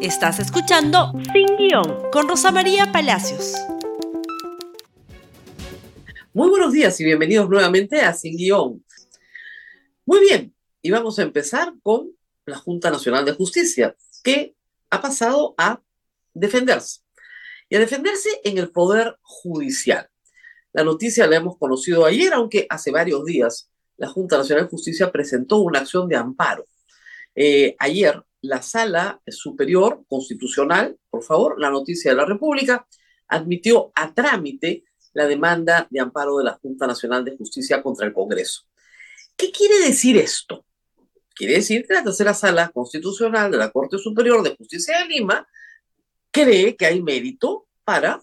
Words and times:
Estás 0.00 0.40
escuchando 0.40 1.12
Sin 1.32 1.56
Guión 1.56 2.10
con 2.12 2.28
Rosa 2.28 2.52
María 2.52 2.92
Palacios. 2.92 3.54
Muy 6.34 6.50
buenos 6.50 6.72
días 6.72 7.00
y 7.00 7.04
bienvenidos 7.04 7.48
nuevamente 7.48 8.02
a 8.02 8.12
Sin 8.12 8.36
Guión. 8.36 8.84
Muy 10.04 10.20
bien, 10.20 10.54
y 10.82 10.90
vamos 10.90 11.18
a 11.18 11.22
empezar 11.22 11.72
con 11.82 12.10
la 12.44 12.56
Junta 12.56 12.90
Nacional 12.90 13.24
de 13.24 13.32
Justicia, 13.32 13.96
que 14.22 14.54
ha 14.90 15.00
pasado 15.00 15.54
a 15.56 15.80
defenderse. 16.34 17.00
Y 17.70 17.76
a 17.76 17.80
defenderse 17.80 18.28
en 18.44 18.58
el 18.58 18.70
Poder 18.70 19.16
Judicial. 19.22 20.08
La 20.74 20.84
noticia 20.84 21.26
la 21.26 21.36
hemos 21.36 21.56
conocido 21.56 22.04
ayer, 22.04 22.34
aunque 22.34 22.66
hace 22.68 22.90
varios 22.90 23.24
días 23.24 23.70
la 23.96 24.08
Junta 24.08 24.36
Nacional 24.36 24.64
de 24.64 24.70
Justicia 24.70 25.10
presentó 25.10 25.56
una 25.58 25.80
acción 25.80 26.06
de 26.06 26.16
amparo. 26.16 26.66
Eh, 27.34 27.74
ayer, 27.78 28.22
la 28.46 28.62
Sala 28.62 29.20
Superior 29.26 30.04
Constitucional, 30.08 30.98
por 31.10 31.22
favor, 31.22 31.60
la 31.60 31.70
noticia 31.70 32.10
de 32.10 32.16
la 32.16 32.24
República, 32.24 32.86
admitió 33.28 33.90
a 33.94 34.12
trámite 34.14 34.84
la 35.12 35.26
demanda 35.26 35.86
de 35.90 36.00
amparo 36.00 36.38
de 36.38 36.44
la 36.44 36.58
Junta 36.60 36.86
Nacional 36.86 37.24
de 37.24 37.36
Justicia 37.36 37.82
contra 37.82 38.06
el 38.06 38.12
Congreso. 38.12 38.62
¿Qué 39.36 39.50
quiere 39.50 39.78
decir 39.80 40.16
esto? 40.16 40.64
Quiere 41.34 41.54
decir 41.54 41.86
que 41.86 41.94
la 41.94 42.04
tercera 42.04 42.32
sala 42.34 42.70
constitucional 42.70 43.50
de 43.50 43.58
la 43.58 43.70
Corte 43.70 43.98
Superior 43.98 44.42
de 44.42 44.56
Justicia 44.56 44.98
de 44.98 45.06
Lima 45.06 45.46
cree 46.30 46.76
que 46.76 46.86
hay 46.86 47.02
mérito 47.02 47.66
para 47.84 48.22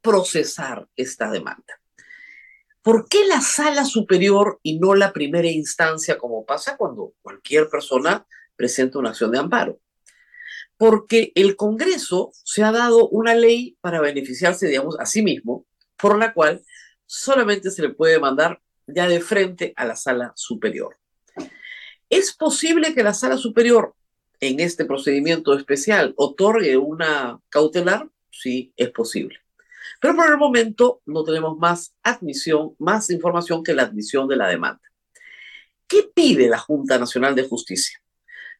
procesar 0.00 0.88
esta 0.96 1.30
demanda. 1.30 1.80
¿Por 2.82 3.08
qué 3.08 3.26
la 3.26 3.40
sala 3.40 3.84
superior 3.84 4.60
y 4.62 4.78
no 4.78 4.94
la 4.94 5.12
primera 5.12 5.48
instancia 5.48 6.16
como 6.16 6.46
pasa 6.46 6.76
cuando 6.76 7.12
cualquier 7.20 7.68
persona 7.68 8.26
presenta 8.58 8.98
una 8.98 9.10
acción 9.10 9.30
de 9.30 9.38
amparo? 9.38 9.80
Porque 10.76 11.32
el 11.34 11.56
Congreso 11.56 12.32
se 12.44 12.62
ha 12.62 12.72
dado 12.72 13.08
una 13.08 13.34
ley 13.34 13.78
para 13.80 14.00
beneficiarse, 14.00 14.66
digamos, 14.66 14.98
a 15.00 15.06
sí 15.06 15.22
mismo, 15.22 15.64
por 15.96 16.18
la 16.18 16.34
cual 16.34 16.62
solamente 17.06 17.70
se 17.70 17.82
le 17.82 17.90
puede 17.90 18.18
mandar 18.18 18.60
ya 18.86 19.08
de 19.08 19.20
frente 19.20 19.72
a 19.76 19.86
la 19.86 19.96
sala 19.96 20.32
superior. 20.34 20.96
¿Es 22.10 22.34
posible 22.34 22.94
que 22.94 23.02
la 23.02 23.14
sala 23.14 23.36
superior 23.36 23.94
en 24.40 24.60
este 24.60 24.84
procedimiento 24.84 25.54
especial 25.54 26.14
otorgue 26.16 26.76
una 26.76 27.40
cautelar? 27.48 28.08
Sí, 28.30 28.72
es 28.76 28.90
posible. 28.90 29.38
Pero 30.00 30.14
por 30.14 30.30
el 30.30 30.36
momento 30.36 31.02
no 31.06 31.24
tenemos 31.24 31.58
más 31.58 31.94
admisión, 32.02 32.74
más 32.78 33.10
información 33.10 33.62
que 33.62 33.74
la 33.74 33.82
admisión 33.82 34.28
de 34.28 34.36
la 34.36 34.48
demanda. 34.48 34.82
¿Qué 35.86 36.10
pide 36.14 36.48
la 36.48 36.58
Junta 36.58 36.98
Nacional 36.98 37.34
de 37.34 37.48
Justicia? 37.48 38.00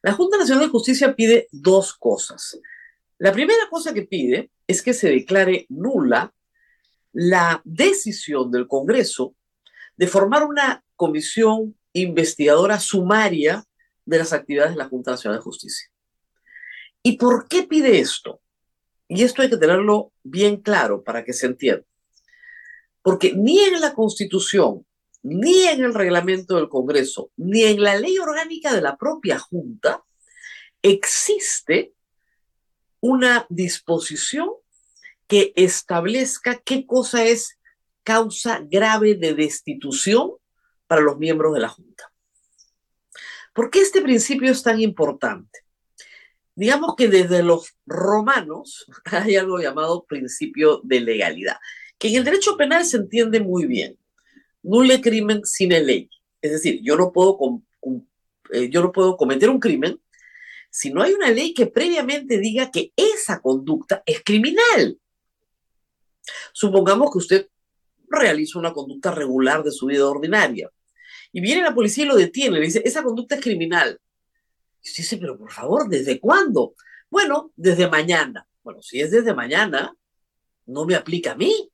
La 0.01 0.13
Junta 0.13 0.37
Nacional 0.37 0.65
de 0.65 0.71
Justicia 0.71 1.15
pide 1.15 1.47
dos 1.51 1.93
cosas. 1.93 2.59
La 3.17 3.33
primera 3.33 3.67
cosa 3.69 3.93
que 3.93 4.03
pide 4.03 4.51
es 4.65 4.81
que 4.81 4.93
se 4.93 5.09
declare 5.09 5.65
nula 5.69 6.33
la 7.11 7.61
decisión 7.65 8.51
del 8.51 8.67
Congreso 8.67 9.35
de 9.97 10.07
formar 10.07 10.45
una 10.45 10.83
comisión 10.95 11.75
investigadora 11.91 12.79
sumaria 12.79 13.65
de 14.05 14.17
las 14.17 14.31
actividades 14.31 14.71
de 14.71 14.77
la 14.77 14.87
Junta 14.87 15.11
Nacional 15.11 15.39
de 15.39 15.43
Justicia. 15.43 15.89
¿Y 17.03 17.17
por 17.17 17.47
qué 17.47 17.63
pide 17.63 17.99
esto? 17.99 18.41
Y 19.07 19.23
esto 19.23 19.41
hay 19.41 19.49
que 19.49 19.57
tenerlo 19.57 20.13
bien 20.23 20.57
claro 20.57 21.03
para 21.03 21.25
que 21.25 21.33
se 21.33 21.47
entienda. 21.47 21.85
Porque 23.01 23.33
ni 23.35 23.59
en 23.59 23.81
la 23.81 23.93
Constitución, 23.93 24.85
ni 25.21 25.65
en 25.65 25.83
el 25.83 25.93
reglamento 25.93 26.55
del 26.55 26.69
Congreso, 26.69 27.31
ni 27.37 27.63
en 27.63 27.81
la 27.81 27.95
ley 27.95 28.17
orgánica 28.17 28.73
de 28.73 28.81
la 28.81 28.97
propia 28.97 29.39
Junta 29.39 30.03
existe 30.81 31.93
una 33.01 33.45
disposición 33.49 34.49
que 35.27 35.53
establezca 35.55 36.59
qué 36.59 36.85
cosa 36.85 37.25
es 37.25 37.59
causa 38.03 38.61
grave 38.63 39.15
de 39.15 39.33
destitución 39.33 40.31
para 40.87 41.01
los 41.01 41.17
miembros 41.17 41.53
de 41.53 41.59
la 41.59 41.69
Junta. 41.69 42.11
¿Por 43.53 43.69
qué 43.69 43.81
este 43.81 44.01
principio 44.01 44.51
es 44.51 44.63
tan 44.63 44.81
importante? 44.81 45.59
Digamos 46.55 46.95
que 46.97 47.07
desde 47.07 47.43
los 47.43 47.75
romanos 47.85 48.85
hay 49.05 49.35
algo 49.35 49.59
llamado 49.59 50.05
principio 50.05 50.81
de 50.83 51.01
legalidad, 51.01 51.57
que 51.97 52.09
en 52.09 52.15
el 52.15 52.23
derecho 52.23 52.57
penal 52.57 52.85
se 52.85 52.97
entiende 52.97 53.39
muy 53.39 53.65
bien. 53.65 53.97
Nulle 54.63 55.01
crimen 55.01 55.45
sine 55.45 55.81
ley. 55.81 56.09
Es 56.41 56.51
decir, 56.51 56.81
yo 56.83 56.95
no 56.95 57.11
puedo, 57.11 57.37
eh, 58.51 58.69
yo 58.69 58.81
no 58.81 58.91
puedo 58.91 59.17
cometer 59.17 59.49
un 59.49 59.59
crimen 59.59 59.99
si 60.69 60.91
no 60.91 61.01
hay 61.01 61.13
una 61.13 61.31
ley 61.31 61.53
que 61.53 61.67
previamente 61.67 62.37
diga 62.37 62.69
que 62.71 62.93
esa 62.95 63.41
conducta 63.41 64.03
es 64.05 64.23
criminal. 64.23 64.99
Supongamos 66.53 67.11
que 67.11 67.17
usted 67.17 67.49
realiza 68.07 68.59
una 68.59 68.73
conducta 68.73 69.11
regular 69.11 69.63
de 69.63 69.71
su 69.71 69.87
vida 69.87 70.07
ordinaria 70.07 70.69
y 71.31 71.41
viene 71.41 71.63
la 71.63 71.73
policía 71.73 72.05
y 72.05 72.07
lo 72.07 72.15
detiene, 72.15 72.59
le 72.59 72.65
dice, 72.65 72.81
esa 72.85 73.03
conducta 73.03 73.35
es 73.35 73.41
criminal. 73.41 73.99
Y 74.83 74.89
usted 74.89 75.03
dice, 75.03 75.17
pero 75.17 75.37
por 75.37 75.51
favor, 75.51 75.89
¿desde 75.89 76.19
cuándo? 76.19 76.75
Bueno, 77.09 77.51
desde 77.55 77.89
mañana. 77.89 78.47
Bueno, 78.63 78.81
si 78.81 79.01
es 79.01 79.11
desde 79.11 79.33
mañana, 79.33 79.95
no 80.65 80.85
me 80.85 80.95
aplica 80.95 81.31
a 81.31 81.35
mí, 81.35 81.71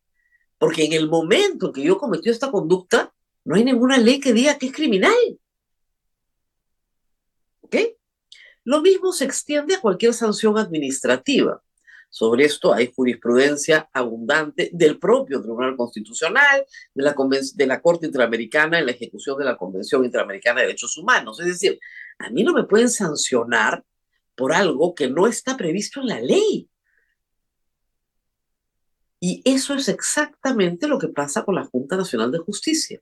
porque 0.58 0.86
en 0.86 0.94
el 0.94 1.10
momento 1.10 1.68
en 1.68 1.74
que 1.74 1.84
yo 1.84 1.98
cometí 1.98 2.30
esta 2.30 2.52
conducta, 2.52 3.14
no 3.44 3.56
hay 3.56 3.64
ninguna 3.64 3.98
ley 3.98 4.20
que 4.20 4.34
diga 4.34 4.58
que 4.58 4.68
es 4.68 4.74
criminal. 4.74 5.14
¿Ok? 7.62 7.76
Lo 8.64 8.82
mismo 8.82 9.12
se 9.12 9.26
extiende 9.26 9.76
a 9.76 9.82
cualquier 9.82 10.14
sanción 10.14 10.58
administrativa. 10.58 11.62
Sobre 12.10 12.46
esto 12.46 12.74
hay 12.74 12.94
jurisprudencia 12.96 13.90
abundante 13.92 14.70
del 14.72 14.98
propio 14.98 15.42
Tribunal 15.42 15.76
Constitucional, 15.76 16.66
de 16.94 17.04
la, 17.04 17.16
de 17.56 17.68
la 17.68 17.82
Corte 17.82 18.06
Interamericana 18.06 18.80
en 18.80 18.86
la 18.86 18.94
ejecución 18.94 19.38
de 19.38 19.44
la 19.44 19.58
Convención 19.58 20.06
Interamericana 20.06 20.62
de 20.62 20.68
Derechos 20.68 20.98
Humanos. 20.98 21.40
Es 21.42 21.48
decir, 21.48 21.78
a 22.18 22.30
mí 22.30 22.44
no 22.44 22.54
me 22.54 22.64
pueden 22.64 22.90
sancionar 22.90 23.84
por 24.34 24.54
algo 24.54 24.96
que 24.96 25.10
no 25.10 25.28
está 25.28 25.58
previsto 25.58 26.00
en 26.00 26.08
la 26.08 26.22
ley. 26.22 26.70
Y 29.28 29.41
eso 29.44 29.74
es 29.74 29.90
exactamente 29.90 30.88
lo 30.88 31.00
que 31.00 31.08
pasa 31.08 31.44
con 31.44 31.56
la 31.56 31.66
Junta 31.66 31.97
Nacional 31.97 32.31
de 32.31 32.38
Justicia. 32.38 33.02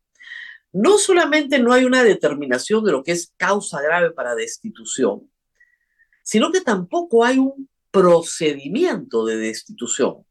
No 0.71 0.97
solamente 0.97 1.59
no 1.59 1.73
hay 1.73 1.83
una 1.83 2.01
determinación 2.01 2.85
de 2.85 2.93
lo 2.93 3.03
que 3.03 3.11
es 3.11 3.33
causa 3.35 3.81
grave 3.81 4.11
para 4.11 4.33
destitución, 4.33 5.29
sino 6.23 6.49
que 6.49 6.61
tampoco 6.61 7.25
hay 7.25 7.39
un 7.39 7.67
procedimiento 7.91 9.25
de 9.25 9.35
destitución. 9.35 10.25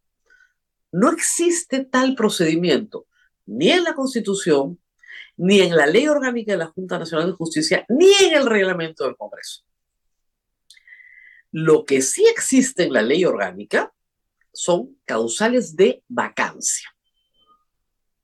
No 0.93 1.11
existe 1.13 1.85
tal 1.85 2.15
procedimiento 2.15 3.05
ni 3.45 3.71
en 3.71 3.85
la 3.85 3.93
Constitución, 3.93 4.81
ni 5.37 5.61
en 5.61 5.77
la 5.77 5.87
Ley 5.87 6.09
Orgánica 6.09 6.53
de 6.53 6.59
la 6.59 6.69
Junta 6.69 6.99
Nacional 6.99 7.27
de 7.27 7.37
Justicia, 7.37 7.85
ni 7.91 8.11
en 8.15 8.35
el 8.35 8.47
reglamento 8.47 9.05
del 9.05 9.19
Congreso. 9.19 9.63
Lo 11.51 11.85
que 11.85 12.01
sí 12.01 12.25
existe 12.35 12.85
en 12.85 12.95
la 12.95 13.03
Ley 13.03 13.27
Orgánica 13.27 13.93
son 14.53 14.99
causales 15.05 15.77
de 15.77 16.03
vacancia. 16.09 16.89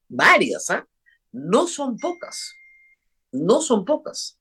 Varias, 0.09 0.71
¿ah? 0.71 0.87
No 1.33 1.67
son 1.67 1.97
pocas. 1.99 2.55
No 3.33 3.61
son 3.61 3.85
pocas. 3.85 4.39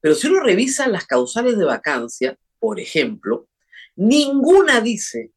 Pero 0.00 0.14
si 0.14 0.26
uno 0.28 0.40
revisa 0.40 0.88
las 0.88 1.06
causales 1.06 1.58
de 1.58 1.64
vacancia, 1.64 2.38
por 2.58 2.78
ejemplo, 2.78 3.48
Ninguna 4.00 4.80
dice 4.80 5.32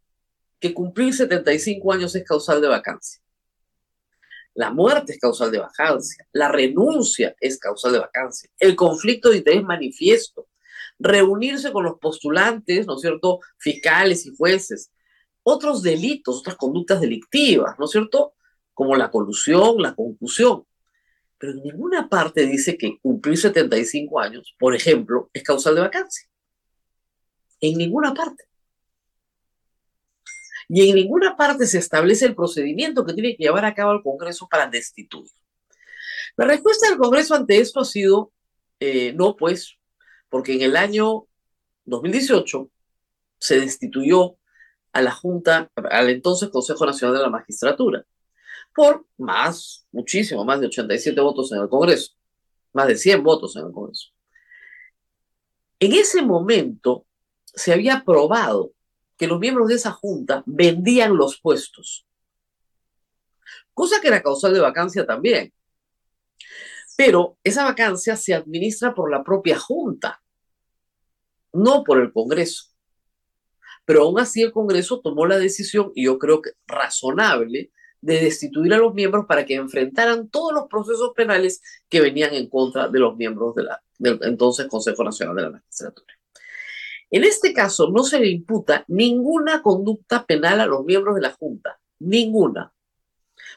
que 0.60 0.72
cumplir 0.72 1.16
75 1.16 1.94
años 1.94 2.16
es 2.16 2.24
causal 2.24 2.62
de 2.62 2.68
vacancia. 2.68 3.20
La 4.54 4.70
muerte 4.70 5.14
es 5.14 5.20
causal 5.20 5.52
de 5.52 5.58
vacancia, 5.58 6.28
la 6.32 6.48
renuncia 6.48 7.36
es 7.40 7.58
causal 7.58 7.94
de 7.94 8.00
vacancia, 8.00 8.52
el 8.60 8.76
conflicto 8.76 9.32
de 9.32 9.38
interés 9.38 9.64
manifiesto, 9.64 10.48
reunirse 11.00 11.72
con 11.72 11.86
los 11.86 11.98
postulantes, 11.98 12.86
¿no 12.86 12.98
es 12.98 13.02
cierto?, 13.02 13.40
fiscales 13.58 14.28
y 14.28 14.36
jueces, 14.36 14.92
otros 15.44 15.82
delitos, 15.82 16.40
otras 16.40 16.56
conductas 16.56 17.02
delictivas, 17.02 17.78
¿no 17.80 17.86
es 17.86 17.92
cierto?, 17.92 18.34
como 18.74 18.96
la 18.96 19.12
colusión, 19.12 19.82
la 19.82 19.96
concusión. 19.96 20.66
Pero 21.38 21.54
en 21.54 21.64
ninguna 21.64 22.08
parte 22.08 22.46
dice 22.46 22.78
que 22.78 23.00
cumplir 23.02 23.38
75 23.38 24.20
años, 24.20 24.56
por 24.60 24.76
ejemplo, 24.76 25.30
es 25.34 25.44
causal 25.44 25.76
de 25.76 25.82
vacancia. 25.82 26.28
En 27.60 27.78
ninguna 27.78 28.14
parte 28.14 28.46
y 30.74 30.90
en 30.90 30.96
ninguna 30.96 31.36
parte 31.36 31.68
se 31.68 31.80
establece 31.80 32.26
el 32.26 32.34
procedimiento 32.34 33.06
que 33.06 33.14
tiene 33.14 33.36
que 33.36 33.44
llevar 33.44 33.66
a 33.66 33.76
cabo 33.76 33.92
el 33.92 34.02
Congreso 34.02 34.48
para 34.50 34.68
destituir. 34.68 35.30
La 36.38 36.46
respuesta 36.46 36.88
del 36.88 36.98
Congreso 36.98 37.36
ante 37.36 37.60
esto 37.60 37.82
ha 37.82 37.86
sido 37.86 38.32
eh, 38.80 39.12
no, 39.12 39.36
pues, 39.36 39.78
porque 40.30 40.54
en 40.54 40.62
el 40.62 40.78
año 40.78 41.28
2018 41.84 42.72
se 43.38 43.60
destituyó 43.60 44.38
a 44.94 45.02
la 45.02 45.12
Junta, 45.12 45.70
al 45.90 46.10
entonces 46.10 46.50
Consejo 46.50 46.86
Nacional 46.86 47.18
de 47.18 47.24
la 47.24 47.30
Magistratura, 47.30 48.06
por 48.74 49.06
más, 49.18 49.86
muchísimo, 49.92 50.46
más 50.46 50.60
de 50.60 50.68
87 50.68 51.20
votos 51.20 51.52
en 51.52 51.62
el 51.62 51.70
Congreso, 51.70 52.14
más 52.74 52.88
de 52.88 52.96
100 52.96 53.24
votos 53.24 53.56
en 53.56 53.66
el 53.66 53.72
Congreso. 53.72 54.10
En 55.80 55.94
ese 55.94 56.22
momento, 56.22 57.06
se 57.46 57.74
había 57.74 58.04
probado 58.06 58.72
que 59.18 59.28
los 59.28 59.40
miembros 59.40 59.68
de 59.68 59.76
esa 59.76 59.92
junta 59.92 60.44
vendían 60.46 61.16
los 61.18 61.40
puestos, 61.40 62.06
cosa 63.74 64.00
que 64.02 64.08
era 64.08 64.22
causal 64.22 64.54
de 64.54 64.60
vacancia 64.60 65.06
también. 65.06 65.54
Pero 66.98 67.38
esa 67.44 67.64
vacancia 67.64 68.16
se 68.16 68.34
administra 68.34 68.94
por 68.94 69.10
la 69.10 69.24
propia 69.24 69.58
junta, 69.58 70.22
no 71.54 71.84
por 71.84 72.00
el 72.00 72.12
Congreso. 72.12 72.71
Pero 73.86 74.04
aún 74.04 74.20
así 74.20 74.42
el 74.42 74.52
Congreso 74.52 75.02
tomó 75.02 75.26
la 75.26 75.40
decisión, 75.40 75.92
y 75.96 76.06
yo 76.06 76.20
creo 76.20 76.42
que 76.42 76.52
razonable, 76.68 77.72
de 78.02 78.20
destituir 78.20 78.74
a 78.74 78.78
los 78.78 78.94
miembros 78.94 79.26
para 79.28 79.46
que 79.46 79.56
enfrentaran 79.56 80.30
todos 80.30 80.54
los 80.54 80.68
procesos 80.68 81.12
penales 81.16 81.62
que 81.88 82.02
venían 82.02 82.34
en 82.34 82.50
contra 82.50 82.88
de 82.88 83.00
los 83.00 83.16
miembros 83.16 83.54
de 83.56 83.64
la, 83.64 83.82
del 84.00 84.20
entonces 84.24 84.68
Consejo 84.68 85.04
Nacional 85.04 85.36
de 85.36 85.42
la 85.44 85.52
Magistratura. 85.52 86.14
En 87.12 87.24
este 87.24 87.54
caso 87.54 87.92
no 87.92 88.04
se 88.04 88.20
le 88.20 88.30
imputa 88.30 88.86
ninguna 88.88 89.62
conducta 89.62 90.26
penal 90.26 90.62
a 90.62 90.66
los 90.66 90.84
miembros 90.84 91.16
de 91.16 91.22
la 91.22 91.32
Junta, 91.34 91.80
ninguna, 92.00 92.74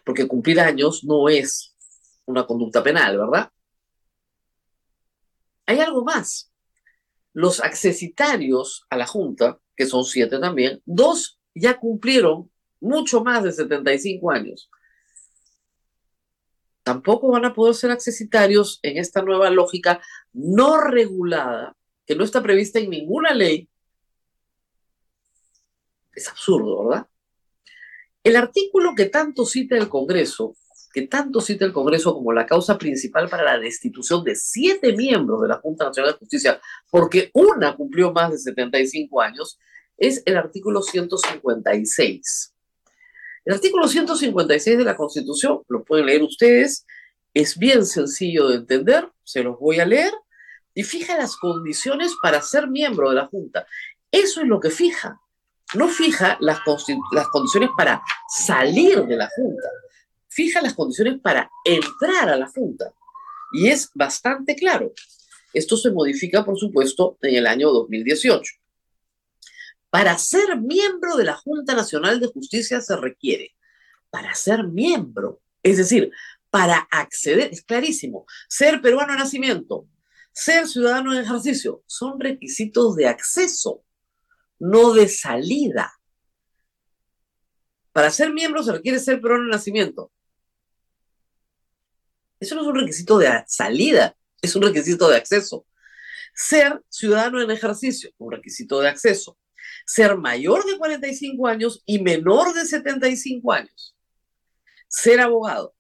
porque 0.04 0.28
cumplir 0.28 0.60
años 0.60 1.04
no 1.04 1.28
es 1.28 1.74
una 2.26 2.46
conducta 2.46 2.82
penal, 2.82 3.16
¿verdad? 3.18 3.50
Hay 5.66 5.80
algo 5.80 6.04
más. 6.04 6.52
Los 7.32 7.60
accesitarios 7.60 8.86
a 8.90 8.96
la 8.96 9.06
Junta, 9.06 9.58
que 9.76 9.86
son 9.86 10.04
siete 10.04 10.38
también, 10.38 10.82
dos 10.84 11.38
ya 11.54 11.78
cumplieron 11.78 12.50
mucho 12.80 13.22
más 13.24 13.42
de 13.42 13.52
75 13.52 14.30
años, 14.30 14.70
tampoco 16.82 17.28
van 17.28 17.46
a 17.46 17.54
poder 17.54 17.74
ser 17.74 17.90
accesitarios 17.90 18.78
en 18.82 18.98
esta 18.98 19.22
nueva 19.22 19.50
lógica 19.50 20.00
no 20.32 20.80
regulada, 20.80 21.76
que 22.06 22.14
no 22.14 22.24
está 22.24 22.42
prevista 22.42 22.78
en 22.78 22.90
ninguna 22.90 23.32
ley. 23.32 23.68
Es 26.14 26.28
absurdo, 26.28 26.86
¿verdad? 26.86 27.06
El 28.22 28.36
artículo 28.36 28.94
que 28.94 29.06
tanto 29.06 29.44
cita 29.46 29.76
el 29.76 29.88
Congreso, 29.88 30.56
que 30.94 31.08
tanto 31.08 31.40
cita 31.40 31.64
el 31.64 31.72
Congreso 31.72 32.14
como 32.14 32.32
la 32.32 32.46
causa 32.46 32.78
principal 32.78 33.28
para 33.28 33.42
la 33.42 33.58
destitución 33.58 34.22
de 34.22 34.36
siete 34.36 34.92
miembros 34.96 35.42
de 35.42 35.48
la 35.48 35.56
Junta 35.56 35.86
Nacional 35.86 36.12
de 36.12 36.18
Justicia, 36.18 36.60
porque 36.88 37.30
una 37.34 37.74
cumplió 37.74 38.12
más 38.12 38.30
de 38.30 38.38
75 38.38 39.20
años, 39.20 39.58
es 39.96 40.22
el 40.24 40.36
artículo 40.36 40.82
156. 40.82 42.54
El 43.44 43.54
artículo 43.54 43.88
156 43.88 44.78
de 44.78 44.84
la 44.84 44.96
Constitución, 44.96 45.62
lo 45.68 45.82
pueden 45.82 46.06
leer 46.06 46.22
ustedes, 46.22 46.86
es 47.34 47.58
bien 47.58 47.84
sencillo 47.84 48.48
de 48.48 48.56
entender, 48.56 49.10
se 49.24 49.42
los 49.42 49.58
voy 49.58 49.80
a 49.80 49.86
leer, 49.86 50.12
y 50.74 50.84
fija 50.84 51.16
las 51.16 51.36
condiciones 51.36 52.14
para 52.22 52.40
ser 52.40 52.68
miembro 52.68 53.10
de 53.10 53.16
la 53.16 53.26
Junta. 53.26 53.66
Eso 54.12 54.42
es 54.42 54.46
lo 54.46 54.60
que 54.60 54.70
fija. 54.70 55.20
No 55.74 55.88
fija 55.88 56.36
las, 56.40 56.60
condiciones 56.60 57.70
para 57.76 58.00
salir 58.28 59.04
de 59.06 59.16
la 59.16 59.28
Junta, 59.34 59.68
fija 60.34 60.60
las 60.60 60.74
condiciones 60.74 61.20
para 61.20 61.50
entrar 61.64 62.28
a 62.28 62.36
la 62.36 62.48
Junta. 62.48 62.92
Y 63.52 63.68
es 63.68 63.90
bastante 63.94 64.56
claro. 64.56 64.92
Esto 65.52 65.76
se 65.76 65.92
modifica, 65.92 66.44
por 66.44 66.58
supuesto, 66.58 67.16
en 67.22 67.36
el 67.36 67.46
año 67.46 67.70
2018. 67.70 68.54
Para 69.88 70.18
ser 70.18 70.60
miembro 70.60 71.16
de 71.16 71.24
la 71.24 71.36
Junta 71.36 71.74
Nacional 71.74 72.18
de 72.18 72.26
Justicia 72.26 72.80
se 72.80 72.96
requiere, 72.96 73.54
para 74.10 74.34
ser 74.34 74.64
miembro, 74.64 75.40
es 75.62 75.76
decir, 75.76 76.10
para 76.50 76.88
acceder, 76.90 77.50
es 77.52 77.62
clarísimo, 77.62 78.26
ser 78.48 78.80
peruano 78.80 79.12
de 79.12 79.20
nacimiento, 79.20 79.88
ser 80.32 80.66
ciudadano 80.66 81.14
de 81.14 81.22
ejercicio, 81.22 81.84
son 81.86 82.18
requisitos 82.18 82.96
de 82.96 83.06
acceso, 83.06 83.84
no 84.58 84.92
de 84.92 85.08
salida. 85.08 85.92
Para 87.92 88.10
ser 88.10 88.32
miembro 88.32 88.64
se 88.64 88.72
requiere 88.72 88.98
ser 88.98 89.20
peruano 89.20 89.44
de 89.44 89.50
nacimiento. 89.50 90.10
Eso 92.40 92.54
no 92.54 92.62
es 92.62 92.66
un 92.66 92.74
requisito 92.74 93.18
de 93.18 93.44
salida, 93.46 94.16
es 94.42 94.54
un 94.56 94.62
requisito 94.62 95.08
de 95.08 95.16
acceso. 95.16 95.66
Ser 96.34 96.82
ciudadano 96.88 97.40
en 97.40 97.50
ejercicio, 97.50 98.10
un 98.18 98.32
requisito 98.32 98.80
de 98.80 98.88
acceso 98.88 99.38
ser 99.86 100.16
mayor 100.16 100.64
de 100.64 100.78
45 100.78 101.46
años 101.46 101.82
y 101.86 102.00
menor 102.00 102.54
de 102.54 102.64
75 102.64 103.52
años, 103.52 103.94
ser 104.88 105.20
abogado 105.20 105.74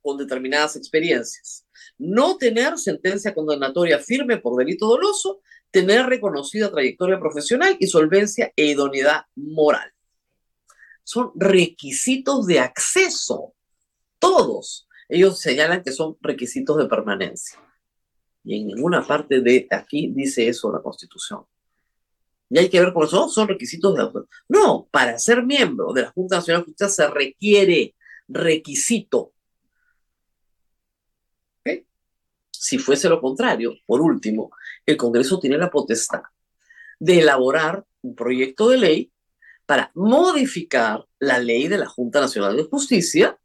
con 0.00 0.18
determinadas 0.18 0.76
experiencias, 0.76 1.66
no 1.98 2.36
tener 2.36 2.76
sentencia 2.78 3.34
condenatoria 3.34 3.98
firme 3.98 4.38
por 4.38 4.56
delito 4.56 4.86
doloso, 4.86 5.40
tener 5.70 6.06
reconocida 6.06 6.70
trayectoria 6.70 7.20
profesional 7.20 7.76
y 7.78 7.86
solvencia 7.86 8.52
e 8.56 8.66
idoneidad 8.66 9.26
moral. 9.36 9.92
Son 11.04 11.32
requisitos 11.34 12.46
de 12.46 12.60
acceso, 12.60 13.54
todos. 14.18 14.88
Ellos 15.12 15.38
señalan 15.38 15.82
que 15.82 15.92
son 15.92 16.16
requisitos 16.20 16.76
de 16.78 16.86
permanencia. 16.86 17.58
Y 18.44 18.60
en 18.60 18.66
ninguna 18.68 19.06
parte 19.06 19.40
de 19.40 19.66
aquí 19.70 20.12
dice 20.14 20.48
eso 20.48 20.72
la 20.72 20.80
Constitución 20.80 21.44
y 22.52 22.58
hay 22.58 22.68
que 22.68 22.80
ver 22.80 22.92
cómo 22.92 23.06
son, 23.06 23.30
son 23.30 23.48
requisitos 23.48 23.94
de 23.94 24.02
autor. 24.02 24.28
No, 24.46 24.86
para 24.90 25.18
ser 25.18 25.42
miembro 25.42 25.90
de 25.94 26.02
la 26.02 26.10
Junta 26.10 26.36
Nacional 26.36 26.60
de 26.60 26.66
Justicia 26.66 26.88
se 26.90 27.08
requiere 27.10 27.94
requisito. 28.28 29.32
Si 32.50 32.76
fuese 32.76 33.08
lo 33.08 33.22
contrario, 33.22 33.72
por 33.86 34.02
último, 34.02 34.50
el 34.84 34.98
Congreso 34.98 35.40
tiene 35.40 35.56
la 35.56 35.70
potestad 35.70 36.20
de 37.00 37.20
elaborar 37.20 37.86
un 38.02 38.14
proyecto 38.14 38.68
de 38.68 38.76
ley 38.76 39.12
para 39.64 39.90
modificar 39.94 41.06
la 41.20 41.38
ley 41.38 41.68
de 41.68 41.78
la 41.78 41.86
Junta 41.86 42.20
Nacional 42.20 42.54
de 42.54 42.64
Justicia 42.64 43.38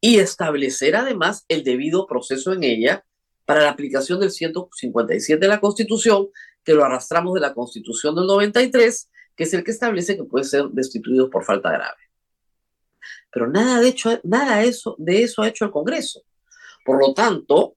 y 0.00 0.18
establecer 0.18 0.96
además 0.96 1.44
el 1.48 1.64
debido 1.64 2.06
proceso 2.06 2.52
en 2.52 2.64
ella 2.64 3.04
para 3.44 3.62
la 3.62 3.70
aplicación 3.70 4.20
del 4.20 4.30
157 4.30 5.40
de 5.40 5.48
la 5.48 5.60
Constitución 5.60 6.28
que 6.62 6.74
lo 6.74 6.84
arrastramos 6.84 7.34
de 7.34 7.40
la 7.40 7.54
Constitución 7.54 8.14
del 8.14 8.26
93, 8.26 9.10
que 9.34 9.44
es 9.44 9.54
el 9.54 9.64
que 9.64 9.70
establece 9.70 10.16
que 10.16 10.24
puede 10.24 10.44
ser 10.44 10.66
destituido 10.70 11.30
por 11.30 11.44
falta 11.44 11.70
grave. 11.70 11.96
Pero 13.32 13.48
nada 13.48 13.80
de, 13.80 13.88
hecho, 13.88 14.20
nada 14.24 14.62
eso, 14.62 14.94
de 14.98 15.22
eso 15.22 15.42
ha 15.42 15.48
hecho 15.48 15.64
el 15.64 15.70
Congreso. 15.70 16.22
Por 16.84 17.00
lo 17.00 17.14
tanto, 17.14 17.76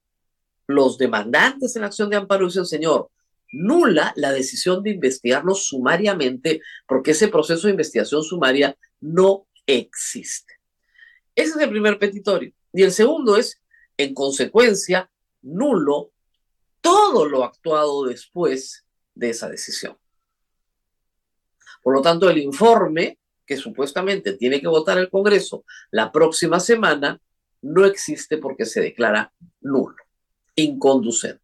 los 0.67 0.97
demandantes 0.97 1.75
en 1.75 1.81
la 1.81 1.87
acción 1.87 2.09
de 2.09 2.17
amparo 2.17 2.47
dicen, 2.47 2.65
señor, 2.65 3.09
nula 3.51 4.13
la 4.15 4.31
decisión 4.31 4.83
de 4.83 4.91
investigarnos 4.91 5.65
sumariamente 5.65 6.61
porque 6.87 7.11
ese 7.11 7.27
proceso 7.27 7.67
de 7.67 7.71
investigación 7.71 8.23
sumaria 8.23 8.75
no 8.99 9.47
existe. 9.65 10.60
Ese 11.35 11.49
es 11.51 11.57
el 11.57 11.69
primer 11.69 11.97
petitorio. 11.97 12.53
Y 12.73 12.83
el 12.83 12.91
segundo 12.91 13.35
es, 13.37 13.61
en 13.97 14.13
consecuencia, 14.13 15.09
nulo 15.41 16.11
todo 16.81 17.27
lo 17.27 17.43
actuado 17.43 18.05
después 18.05 18.85
de 19.13 19.29
esa 19.29 19.49
decisión. 19.49 19.97
Por 21.83 21.95
lo 21.95 22.01
tanto, 22.01 22.29
el 22.29 22.37
informe 22.39 23.19
que 23.45 23.57
supuestamente 23.57 24.33
tiene 24.33 24.61
que 24.61 24.67
votar 24.67 24.97
el 24.97 25.09
Congreso 25.09 25.65
la 25.91 26.11
próxima 26.11 26.59
semana 26.59 27.19
no 27.61 27.85
existe 27.85 28.37
porque 28.37 28.65
se 28.65 28.81
declara 28.81 29.33
nulo, 29.61 29.97
inconducente. 30.55 31.41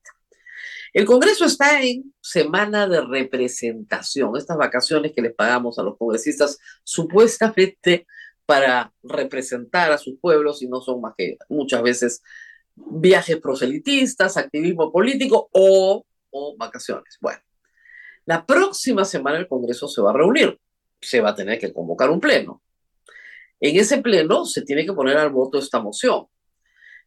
El 0.93 1.05
Congreso 1.05 1.45
está 1.45 1.81
en 1.81 2.13
semana 2.21 2.87
de 2.87 3.01
representación, 3.01 4.35
estas 4.35 4.57
vacaciones 4.57 5.11
que 5.13 5.21
les 5.21 5.35
pagamos 5.35 5.77
a 5.77 5.83
los 5.83 5.97
congresistas 5.97 6.57
supuestamente 6.83 8.07
para 8.47 8.93
representar 9.03 9.91
a 9.91 9.97
sus 9.97 10.17
pueblos 10.19 10.61
y 10.63 10.69
no 10.69 10.79
son 10.79 11.01
más 11.01 11.13
que 11.17 11.37
muchas 11.49 11.83
veces 11.83 12.23
viajes 12.75 13.37
proselitistas, 13.41 14.37
activismo 14.37 14.89
político 14.89 15.49
o, 15.51 16.05
vacaciones. 16.57 17.17
Bueno, 17.19 17.41
la 18.25 18.45
próxima 18.45 19.03
semana 19.03 19.37
el 19.37 19.49
Congreso 19.49 19.89
se 19.89 20.01
va 20.01 20.11
a 20.11 20.13
reunir, 20.13 20.57
se 21.01 21.19
va 21.19 21.31
a 21.31 21.35
tener 21.35 21.59
que 21.59 21.73
convocar 21.73 22.09
un 22.09 22.21
pleno. 22.21 22.61
En 23.59 23.75
ese 23.75 23.97
pleno 23.97 24.45
se 24.45 24.61
tiene 24.61 24.85
que 24.85 24.93
poner 24.93 25.17
al 25.17 25.29
voto 25.29 25.59
esta 25.59 25.81
moción. 25.81 26.27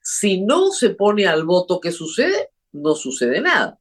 Si 0.03 0.43
no 0.43 0.73
se 0.73 0.91
pone 0.91 1.27
al 1.27 1.45
voto, 1.45 1.81
¿qué 1.81 1.91
sucede? 1.91 2.51
No 2.73 2.95
sucede 2.95 3.41
nada. 3.41 3.80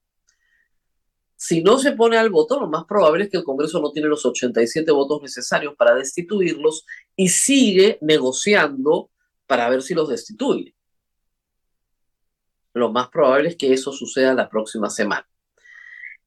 Si 1.42 1.64
no 1.64 1.80
se 1.80 1.94
pone 1.94 2.18
al 2.18 2.30
voto, 2.30 2.60
lo 2.60 2.68
más 2.68 2.84
probable 2.84 3.24
es 3.24 3.30
que 3.30 3.38
el 3.38 3.46
Congreso 3.46 3.80
no 3.80 3.94
tiene 3.94 4.10
los 4.10 4.26
87 4.26 4.92
votos 4.92 5.22
necesarios 5.22 5.74
para 5.78 5.96
destituirlos 5.96 6.86
y 7.16 7.30
sigue 7.30 7.98
negociando 8.02 9.10
para 9.48 9.70
ver 9.70 9.82
si 9.82 9.94
los 9.94 10.10
destituye 10.10 10.76
lo 12.74 12.92
más 12.92 13.10
probable 13.10 13.50
es 13.50 13.56
que 13.56 13.72
eso 13.74 13.92
suceda 13.92 14.34
la 14.34 14.50
próxima 14.50 14.90
semana. 14.90 15.28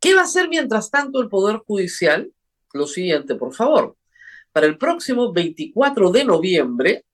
¿Qué 0.01 0.15
va 0.15 0.23
a 0.23 0.25
hacer 0.25 0.49
mientras 0.49 0.91
tanto 0.91 1.21
el 1.21 1.29
Poder 1.29 1.59
Judicial? 1.59 2.33
Lo 2.73 2.87
siguiente, 2.87 3.35
por 3.35 3.55
favor. 3.55 3.97
Para 4.53 4.67
el 4.67 4.79
próximo 4.79 5.33
24 5.33 6.11
de 6.11 6.25
noviembre, 6.25 7.05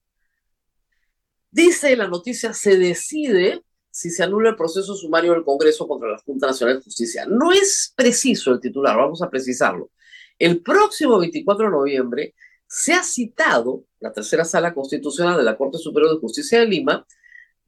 dice 1.50 1.97
la 1.97 2.09
noticia, 2.09 2.52
se 2.52 2.76
decide 2.76 3.62
si 3.99 4.11
se 4.11 4.23
anula 4.23 4.50
el 4.50 4.55
proceso 4.55 4.95
sumario 4.95 5.33
del 5.33 5.43
Congreso 5.43 5.88
contra 5.88 6.12
la 6.12 6.19
Junta 6.19 6.47
Nacional 6.47 6.76
de 6.76 6.85
Justicia. 6.85 7.26
No 7.26 7.50
es 7.50 7.93
preciso 7.97 8.52
el 8.52 8.61
titular, 8.61 8.97
vamos 8.97 9.23
a 9.23 9.28
precisarlo. 9.28 9.90
El 10.38 10.62
próximo 10.62 11.19
24 11.19 11.64
de 11.64 11.73
noviembre 11.73 12.35
se 12.64 12.93
ha 12.93 13.02
citado 13.02 13.87
la 13.99 14.12
tercera 14.12 14.45
sala 14.45 14.73
constitucional 14.73 15.37
de 15.37 15.43
la 15.43 15.57
Corte 15.57 15.78
Superior 15.78 16.12
de 16.12 16.21
Justicia 16.21 16.61
de 16.61 16.67
Lima, 16.67 17.05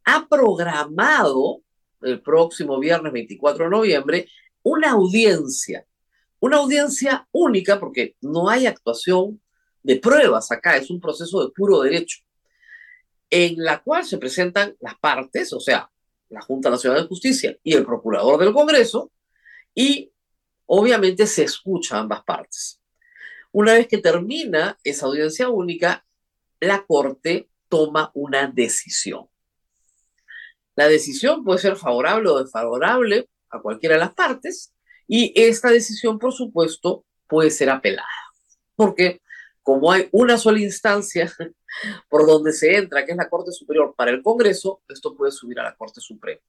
ha 0.05 0.29
programado 0.29 1.63
el 2.01 2.23
próximo 2.23 2.79
viernes 2.79 3.13
24 3.13 3.65
de 3.65 3.71
noviembre 3.71 4.29
una 4.63 4.93
audiencia, 4.93 5.85
una 6.39 6.59
audiencia 6.59 7.27
única 7.33 7.81
porque 7.81 8.15
no 8.21 8.49
hay 8.49 8.67
actuación 8.67 9.41
de 9.83 9.97
pruebas 9.97 10.53
acá, 10.53 10.77
es 10.77 10.91
un 10.91 11.01
proceso 11.01 11.45
de 11.45 11.51
puro 11.51 11.81
derecho, 11.81 12.21
en 13.31 13.57
la 13.57 13.83
cual 13.83 14.05
se 14.05 14.19
presentan 14.19 14.77
las 14.79 14.97
partes, 14.97 15.53
o 15.53 15.59
sea, 15.59 15.91
la 16.31 16.41
Junta 16.41 16.71
Nacional 16.71 17.03
de 17.03 17.09
Justicia 17.09 17.57
y 17.63 17.75
el 17.75 17.85
Procurador 17.85 18.41
del 18.41 18.53
Congreso, 18.53 19.13
y 19.75 20.13
obviamente 20.67 21.27
se 21.27 21.45
escucha 21.45 21.99
ambas 21.99 22.25
partes. 22.25 22.81
Una 23.53 23.75
vez 23.75 23.89
que 23.89 23.99
termina 23.99 24.79
esa 24.85 25.07
audiencia 25.07 25.49
única, 25.49 26.07
la 26.61 26.85
Corte 26.87 27.49
toma 27.69 28.11
una 28.15 28.47
decisión. 28.47 29.29
La 30.77 30.89
decisión 30.89 31.45
puede 31.45 31.59
ser 31.59 31.77
favorable 31.77 32.29
o 32.29 32.43
desfavorable 32.43 33.29
a 33.51 33.61
cualquiera 33.61 33.97
de 33.97 34.01
las 34.01 34.15
partes 34.15 34.73
y 35.07 35.33
esta 35.35 35.71
decisión, 35.71 36.19
por 36.19 36.33
supuesto, 36.33 37.05
puede 37.27 37.51
ser 37.51 37.71
apelada. 37.71 38.09
Porque 38.77 39.21
como 39.63 39.93
hay 39.93 40.09
una 40.13 40.39
sola 40.39 40.61
instancia 40.61 41.33
por 42.09 42.27
donde 42.27 42.53
se 42.53 42.77
entra, 42.77 43.05
que 43.05 43.13
es 43.13 43.17
la 43.17 43.29
Corte 43.29 43.53
Superior 43.53 43.95
para 43.97 44.11
el 44.11 44.23
Congreso, 44.23 44.83
esto 44.89 45.15
puede 45.17 45.33
subir 45.33 45.61
a 45.61 45.65
la 45.65 45.77
Corte 45.77 46.01
Suprema. 46.01 46.41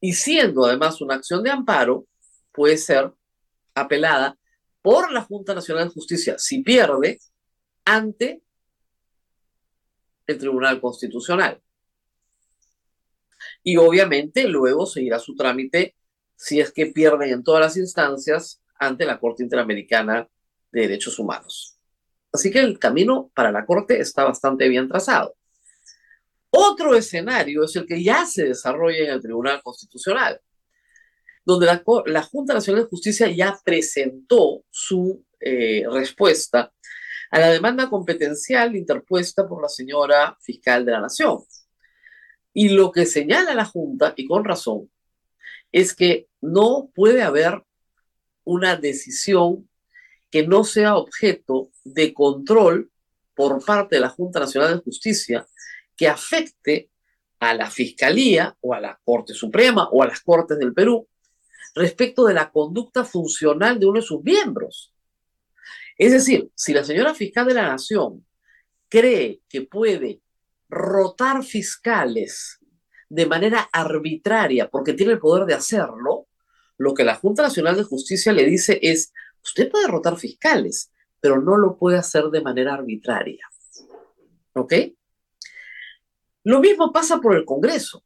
Y 0.00 0.12
siendo 0.12 0.64
además 0.64 1.00
una 1.00 1.14
acción 1.14 1.42
de 1.42 1.50
amparo, 1.50 2.06
puede 2.52 2.76
ser 2.76 3.12
apelada 3.74 4.38
por 4.82 5.10
la 5.10 5.22
Junta 5.22 5.54
Nacional 5.54 5.88
de 5.88 5.94
Justicia 5.94 6.36
si 6.38 6.62
pierde 6.62 7.18
ante 7.84 8.42
el 10.26 10.38
Tribunal 10.38 10.80
Constitucional. 10.80 11.60
Y 13.62 13.76
obviamente 13.76 14.46
luego 14.46 14.86
seguirá 14.86 15.18
su 15.18 15.34
trámite 15.34 15.96
si 16.36 16.60
es 16.60 16.72
que 16.72 16.86
pierden 16.86 17.30
en 17.30 17.42
todas 17.42 17.60
las 17.60 17.76
instancias 17.76 18.62
ante 18.78 19.06
la 19.06 19.18
Corte 19.18 19.42
Interamericana 19.42 20.28
de 20.70 20.80
Derechos 20.82 21.18
Humanos. 21.18 21.73
Así 22.34 22.50
que 22.50 22.58
el 22.58 22.80
camino 22.80 23.30
para 23.32 23.52
la 23.52 23.64
Corte 23.64 24.00
está 24.00 24.24
bastante 24.24 24.68
bien 24.68 24.88
trazado. 24.88 25.36
Otro 26.50 26.96
escenario 26.96 27.62
es 27.62 27.76
el 27.76 27.86
que 27.86 28.02
ya 28.02 28.26
se 28.26 28.46
desarrolla 28.46 29.04
en 29.04 29.10
el 29.10 29.22
Tribunal 29.22 29.62
Constitucional, 29.62 30.40
donde 31.44 31.66
la, 31.66 32.22
Junta 32.22 32.54
Nacional 32.54 32.82
de 32.82 32.88
Justicia 32.88 33.30
ya 33.30 33.56
presentó 33.64 34.64
su 34.68 35.24
eh, 35.38 35.84
respuesta 35.88 36.72
a 37.30 37.38
la 37.38 37.50
demanda 37.50 37.88
competencial 37.88 38.74
interpuesta 38.74 39.46
por 39.46 39.62
la 39.62 39.68
señora 39.68 40.36
fiscal 40.40 40.84
de 40.84 40.90
la 40.90 41.02
Nación. 41.02 41.38
Y 42.52 42.70
lo 42.70 42.90
que 42.90 43.06
señala 43.06 43.54
la 43.54 43.64
Junta, 43.64 44.12
y 44.16 44.26
con 44.26 44.44
razón, 44.44 44.90
es 45.70 45.94
que 45.94 46.26
no 46.40 46.90
puede 46.96 47.22
haber 47.22 47.62
una 48.42 48.76
decisión 48.76 49.68
que 50.34 50.44
no 50.44 50.64
sea 50.64 50.96
objeto 50.96 51.70
de 51.84 52.12
control 52.12 52.90
por 53.36 53.64
parte 53.64 53.94
de 53.94 54.00
la 54.00 54.08
Junta 54.08 54.40
Nacional 54.40 54.74
de 54.74 54.82
Justicia 54.82 55.46
que 55.96 56.08
afecte 56.08 56.90
a 57.38 57.54
la 57.54 57.70
Fiscalía 57.70 58.56
o 58.60 58.74
a 58.74 58.80
la 58.80 58.98
Corte 59.04 59.32
Suprema 59.32 59.88
o 59.92 60.02
a 60.02 60.08
las 60.08 60.22
Cortes 60.22 60.58
del 60.58 60.74
Perú 60.74 61.06
respecto 61.76 62.24
de 62.26 62.34
la 62.34 62.50
conducta 62.50 63.04
funcional 63.04 63.78
de 63.78 63.86
uno 63.86 64.00
de 64.00 64.06
sus 64.06 64.24
miembros. 64.24 64.92
Es 65.96 66.10
decir, 66.10 66.50
si 66.56 66.72
la 66.72 66.82
señora 66.82 67.14
fiscal 67.14 67.46
de 67.46 67.54
la 67.54 67.68
Nación 67.68 68.26
cree 68.88 69.40
que 69.48 69.62
puede 69.62 70.20
rotar 70.68 71.44
fiscales 71.44 72.58
de 73.08 73.26
manera 73.26 73.68
arbitraria 73.70 74.68
porque 74.68 74.94
tiene 74.94 75.12
el 75.12 75.20
poder 75.20 75.46
de 75.46 75.54
hacerlo, 75.54 76.26
lo 76.76 76.92
que 76.92 77.04
la 77.04 77.14
Junta 77.14 77.44
Nacional 77.44 77.76
de 77.76 77.84
Justicia 77.84 78.32
le 78.32 78.44
dice 78.44 78.80
es, 78.82 79.12
usted 79.44 79.70
puede 79.70 79.86
rotar 79.86 80.16
fiscales, 80.16 80.90
pero 81.20 81.40
no 81.40 81.56
lo 81.56 81.76
puede 81.76 81.98
hacer 81.98 82.24
de 82.24 82.40
manera 82.40 82.74
arbitraria. 82.74 83.46
¿Ok? 84.54 84.74
Lo 86.44 86.60
mismo 86.60 86.92
pasa 86.92 87.20
por 87.20 87.34
el 87.36 87.44
Congreso. 87.44 88.04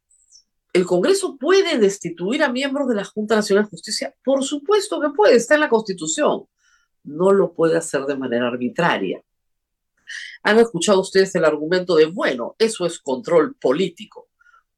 ¿El 0.71 0.85
Congreso 0.85 1.37
puede 1.37 1.77
destituir 1.77 2.43
a 2.43 2.51
miembros 2.51 2.87
de 2.87 2.95
la 2.95 3.03
Junta 3.03 3.35
Nacional 3.35 3.65
de 3.65 3.71
Justicia? 3.71 4.15
Por 4.23 4.43
supuesto 4.43 5.01
que 5.01 5.09
puede, 5.09 5.35
está 5.35 5.55
en 5.55 5.61
la 5.61 5.69
Constitución. 5.69 6.45
No 7.03 7.31
lo 7.31 7.53
puede 7.53 7.75
hacer 7.75 8.05
de 8.05 8.15
manera 8.15 8.47
arbitraria. 8.47 9.21
Han 10.43 10.59
escuchado 10.59 11.01
ustedes 11.01 11.33
el 11.35 11.45
argumento 11.45 11.95
de, 11.95 12.05
bueno, 12.05 12.55
eso 12.57 12.85
es 12.85 12.99
control 12.99 13.55
político. 13.55 14.29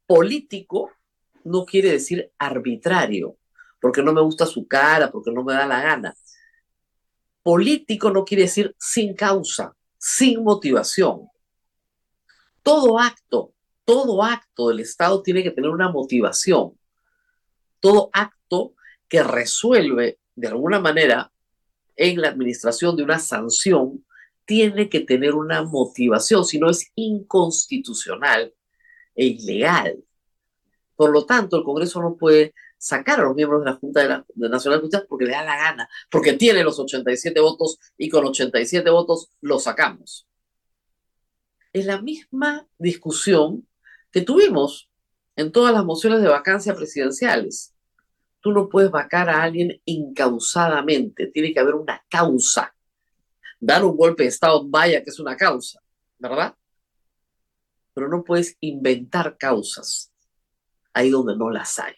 Político 0.05 0.91
no 1.43 1.65
quiere 1.65 1.91
decir 1.91 2.31
arbitrario, 2.37 3.37
porque 3.79 4.01
no 4.01 4.13
me 4.13 4.21
gusta 4.21 4.45
su 4.45 4.67
cara, 4.67 5.11
porque 5.11 5.31
no 5.31 5.43
me 5.43 5.53
da 5.53 5.65
la 5.65 5.81
gana. 5.81 6.15
Político 7.43 8.11
no 8.11 8.23
quiere 8.23 8.43
decir 8.43 8.75
sin 8.79 9.15
causa, 9.15 9.75
sin 9.97 10.43
motivación. 10.43 11.27
Todo 12.63 12.99
acto 12.99 13.53
todo 13.91 14.23
acto 14.23 14.69
del 14.69 14.79
Estado 14.79 15.21
tiene 15.21 15.43
que 15.43 15.51
tener 15.51 15.69
una 15.69 15.89
motivación. 15.89 16.77
Todo 17.79 18.09
acto 18.13 18.73
que 19.09 19.21
resuelve 19.21 20.19
de 20.35 20.47
alguna 20.47 20.79
manera 20.79 21.31
en 21.95 22.21
la 22.21 22.29
administración 22.29 22.95
de 22.95 23.03
una 23.03 23.19
sanción 23.19 24.05
tiene 24.45 24.89
que 24.89 25.01
tener 25.01 25.35
una 25.35 25.63
motivación, 25.63 26.45
si 26.45 26.57
no 26.57 26.69
es 26.69 26.89
inconstitucional 26.95 28.53
e 29.15 29.25
ilegal. 29.25 30.03
Por 30.95 31.11
lo 31.11 31.25
tanto, 31.25 31.57
el 31.57 31.63
Congreso 31.63 32.01
no 32.01 32.15
puede 32.15 32.53
sacar 32.81 33.19
a 33.19 33.23
los 33.23 33.35
miembros 33.35 33.63
de 33.63 33.69
la 33.69 33.77
Junta 33.77 34.01
de, 34.01 34.07
la, 34.09 34.25
Nacional 34.35 34.79
de 34.79 34.81
Justicia 34.81 35.05
porque 35.07 35.25
le 35.25 35.31
da 35.31 35.43
la 35.43 35.55
gana, 35.55 35.89
porque 36.09 36.33
tiene 36.33 36.63
los 36.63 36.79
87 36.79 37.39
votos 37.39 37.77
y 37.95 38.09
con 38.09 38.25
87 38.25 38.89
votos 38.89 39.29
los 39.39 39.63
sacamos. 39.63 40.27
Es 41.73 41.85
la 41.85 42.01
misma 42.01 42.67
discusión 42.79 43.67
que 44.11 44.21
tuvimos 44.21 44.89
en 45.35 45.51
todas 45.51 45.73
las 45.73 45.85
mociones 45.85 46.23
de 46.23 46.27
vacancia 46.27 46.75
presidenciales. 46.75 47.75
Tú 48.39 48.51
no 48.51 48.67
puedes 48.67 48.89
vacar 48.89 49.29
a 49.29 49.43
alguien 49.43 49.79
incausadamente, 49.85 51.27
tiene 51.27 51.53
que 51.53 51.59
haber 51.59 51.75
una 51.75 52.03
causa. 52.09 52.75
Dar 53.59 53.85
un 53.85 53.95
golpe 53.95 54.23
de 54.23 54.29
Estado, 54.29 54.67
vaya 54.67 55.03
que 55.03 55.11
es 55.11 55.19
una 55.19 55.37
causa, 55.37 55.79
¿verdad? 56.17 56.55
Pero 57.93 58.09
no 58.09 58.23
puedes 58.23 58.57
inventar 58.59 59.37
causas 59.37 60.11
ahí 60.93 61.11
donde 61.11 61.37
no 61.37 61.51
las 61.51 61.77
hay. 61.77 61.93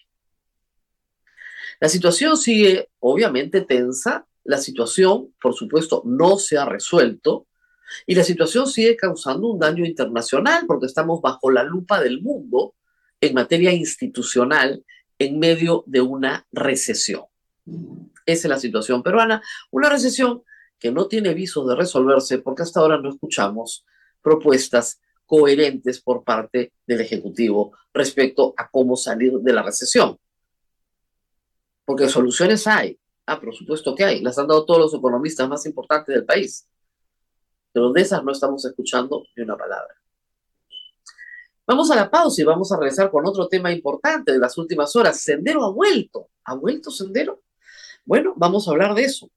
La 1.84 1.90
situación 1.90 2.38
sigue 2.38 2.92
obviamente 3.00 3.60
tensa, 3.60 4.26
la 4.46 4.58
situación, 4.58 5.34
por 5.42 5.54
supuesto, 5.54 6.02
no 6.06 6.38
se 6.38 6.58
ha 6.58 6.64
resuelto, 6.64 7.48
y 8.08 8.16
la 8.16 8.24
situación 8.24 8.68
sigue 8.68 8.96
causando 8.96 9.50
un 9.50 9.60
daño 9.60 9.86
internacional 9.86 10.64
porque 10.66 10.86
estamos 10.86 11.20
bajo 11.22 11.52
la 11.52 11.66
lupa 11.66 12.00
del 12.00 12.22
mundo 12.22 12.76
en 13.20 13.34
materia 13.34 13.74
institucional 13.74 14.86
en 15.20 15.40
medio 15.40 15.84
de 15.86 16.00
una 16.00 16.48
recesión. 16.54 17.24
Esa 17.66 18.48
es 18.48 18.50
la 18.50 18.60
situación 18.60 19.04
peruana, 19.04 19.42
una 19.70 19.90
recesión 19.90 20.42
que 20.80 20.90
no 20.90 21.10
tiene 21.10 21.34
visos 21.34 21.68
de 21.68 21.76
resolverse 21.76 22.38
porque 22.38 22.64
hasta 22.64 22.80
ahora 22.80 22.98
no 22.98 23.10
escuchamos 23.10 23.86
propuestas 24.22 25.02
coherentes 25.26 26.00
por 26.00 26.24
parte 26.24 26.72
del 26.88 27.02
Ejecutivo 27.02 27.74
respecto 27.94 28.54
a 28.56 28.70
cómo 28.70 28.96
salir 28.96 29.34
de 29.34 29.52
la 29.52 29.64
recesión. 29.64 30.18
Porque 31.86 32.08
soluciones 32.08 32.66
hay. 32.68 33.00
Ah, 33.26 33.40
por 33.40 33.54
supuesto 33.56 33.96
que 33.96 34.04
hay. 34.04 34.22
Las 34.22 34.38
han 34.38 34.48
dado 34.48 34.66
todos 34.66 34.80
los 34.80 34.94
economistas 34.94 35.48
más 35.48 35.66
importantes 35.66 36.14
del 36.14 36.26
país 36.26 36.68
pero 37.74 37.92
de 37.92 38.02
esas 38.02 38.24
no 38.24 38.32
estamos 38.32 38.64
escuchando 38.64 39.24
ni 39.36 39.44
una 39.44 39.58
palabra. 39.58 39.96
Vamos 41.66 41.90
a 41.92 41.96
la 41.96 42.10
pausa 42.10 42.42
y 42.42 42.46
vamos 42.46 42.72
a 42.72 42.78
regresar 42.78 43.10
con 43.10 43.26
otro 43.26 43.48
tema 43.48 43.72
importante 43.72 44.32
de 44.32 44.38
las 44.38 44.58
últimas 44.58 44.96
horas. 44.96 45.20
Sendero 45.20 45.64
ha 45.66 45.72
vuelto. 45.72 46.30
¿Ha 46.46 46.56
vuelto 46.56 46.92
Sendero? 46.92 47.42
Bueno, 48.06 48.34
vamos 48.36 48.68
a 48.68 48.72
hablar 48.72 48.94
de 48.94 49.06
eso. 49.06 49.30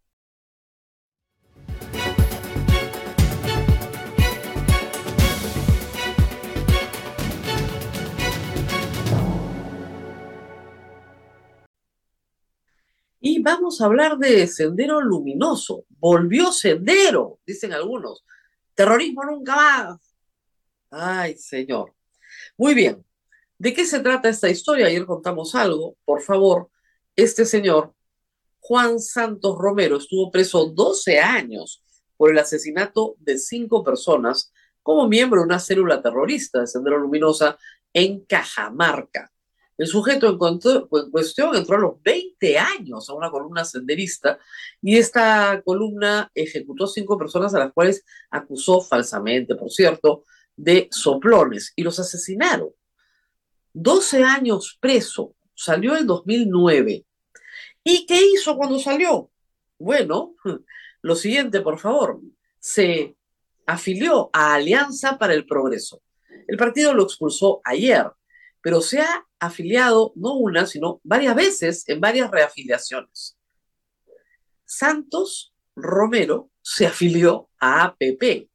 Vamos 13.47 13.81
a 13.81 13.85
hablar 13.85 14.19
de 14.19 14.45
Sendero 14.49 15.00
Luminoso. 15.00 15.85
Volvió 16.00 16.50
Sendero, 16.50 17.38
dicen 17.47 17.73
algunos. 17.73 18.25
Terrorismo 18.75 19.25
nunca 19.25 19.55
más. 19.55 20.17
Ay, 20.91 21.37
señor. 21.37 21.95
Muy 22.57 22.75
bien. 22.75 23.05
¿De 23.57 23.73
qué 23.73 23.87
se 23.87 24.00
trata 24.00 24.29
esta 24.29 24.49
historia? 24.49 24.87
Ayer 24.87 25.07
contamos 25.07 25.55
algo. 25.55 25.97
Por 26.05 26.23
favor, 26.23 26.71
este 27.15 27.45
señor, 27.45 27.95
Juan 28.59 28.99
Santos 28.99 29.57
Romero, 29.57 29.99
estuvo 29.99 30.29
preso 30.33 30.67
12 30.67 31.21
años 31.21 31.85
por 32.17 32.33
el 32.33 32.38
asesinato 32.38 33.15
de 33.21 33.38
cinco 33.38 33.85
personas 33.85 34.53
como 34.83 35.09
miembro 35.09 35.41
de 35.41 35.47
una 35.47 35.61
célula 35.61 36.03
terrorista 36.03 36.61
de 36.61 36.67
Sendero 36.67 36.99
Luminosa 36.99 37.57
en 37.93 38.25
Cajamarca. 38.25 39.31
El 39.78 39.87
sujeto 39.87 40.28
en, 40.28 40.38
cuestión 41.11 41.54
entró 41.54 41.76
a 41.76 41.80
los 41.80 42.02
20 42.02 42.59
años 42.59 43.09
a 43.09 43.14
una 43.14 43.30
columna 43.30 43.64
senderista 43.64 44.38
y 44.80 44.97
esta 44.97 45.61
columna 45.64 46.30
ejecutó 46.35 46.87
cinco 46.87 47.18
personas 47.18 47.54
a 47.54 47.59
las 47.59 47.73
cuales 47.73 48.04
acusó 48.30 48.80
falsamente, 48.80 49.54
por 49.54 49.71
cierto, 49.71 50.25
de 50.56 50.88
soplones 50.90 51.73
y 51.76 51.83
los 51.83 51.99
asesinaron. 51.99 52.71
12 53.75 54.25
años 54.25 54.78
preso, 54.80 55.35
salió 55.54 55.97
en 55.97 56.06
2009. 56.06 57.04
¿Y 57.85 58.06
qué 58.06 58.21
hizo 58.33 58.56
cuando 58.56 58.78
salió? 58.78 59.30
Bueno, 59.78 60.35
lo 61.02 61.14
siguiente, 61.14 61.61
por 61.61 61.78
favor, 61.78 62.21
se 62.59 63.16
afilió 63.66 64.30
a 64.33 64.54
Alianza 64.54 65.18
para 65.18 65.35
el 65.35 65.45
Progreso. 65.45 66.00
El 66.49 66.56
partido 66.56 66.95
lo 66.95 67.02
expulsó 67.02 67.61
ayer, 67.64 68.06
pero 68.67 68.81
se 68.81 68.99
ha 68.99 69.25
afiliado 69.39 70.13
no 70.17 70.35
una, 70.35 70.67
sino 70.67 71.01
varias 71.05 71.37
veces 71.37 71.89
en 71.89 72.01
varias 72.01 72.29
reafiliaciones. 72.33 73.39
Santos 74.65 75.55
Romero 75.77 76.51
se 76.63 76.85
afilió 76.85 77.49
a 77.61 77.85
APP, 77.85 78.49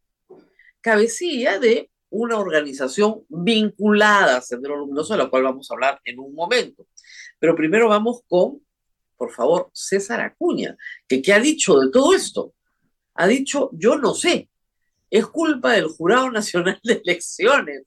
cabecilla 0.82 1.60
de 1.60 1.90
una 2.10 2.38
organización 2.40 3.24
vinculada 3.30 4.36
a 4.36 4.42
Sendero 4.42 4.76
Luminoso, 4.76 5.14
de 5.14 5.20
la 5.20 5.30
cual 5.30 5.44
vamos 5.44 5.72
a 5.72 5.76
hablar 5.76 6.02
en 6.04 6.20
un 6.20 6.36
momento. 6.36 6.86
Pero 7.40 7.56
primero 7.56 7.88
vamos 7.88 8.20
con, 8.28 8.62
por 9.16 9.32
favor, 9.32 9.70
César 9.72 10.20
Acuña, 10.20 10.76
que 11.08 11.22
¿qué 11.22 11.32
ha 11.32 11.40
dicho 11.40 11.80
de 11.80 11.90
todo 11.90 12.14
esto? 12.14 12.54
Ha 13.14 13.28
dicho, 13.28 13.70
yo 13.76 13.96
no 13.96 14.14
sé, 14.14 14.50
es 15.10 15.26
culpa 15.28 15.72
del 15.72 15.88
Jurado 15.88 16.30
Nacional 16.30 16.82
de 16.84 17.02
Elecciones. 17.02 17.84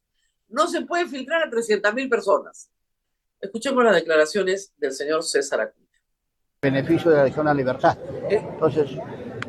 No 0.54 0.68
se 0.68 0.82
puede 0.82 1.06
filtrar 1.06 1.42
a 1.42 1.50
300.000 1.50 2.08
personas. 2.08 2.70
Escuchemos 3.40 3.82
las 3.82 3.96
declaraciones 3.96 4.72
del 4.76 4.92
señor 4.92 5.24
César 5.24 5.60
Acuña. 5.60 5.88
Beneficio 6.62 7.10
de 7.10 7.16
la 7.16 7.22
elección 7.22 7.48
a 7.48 7.50
la 7.50 7.58
libertad. 7.58 7.98
Eh, 8.30 8.40
Entonces, 8.40 8.90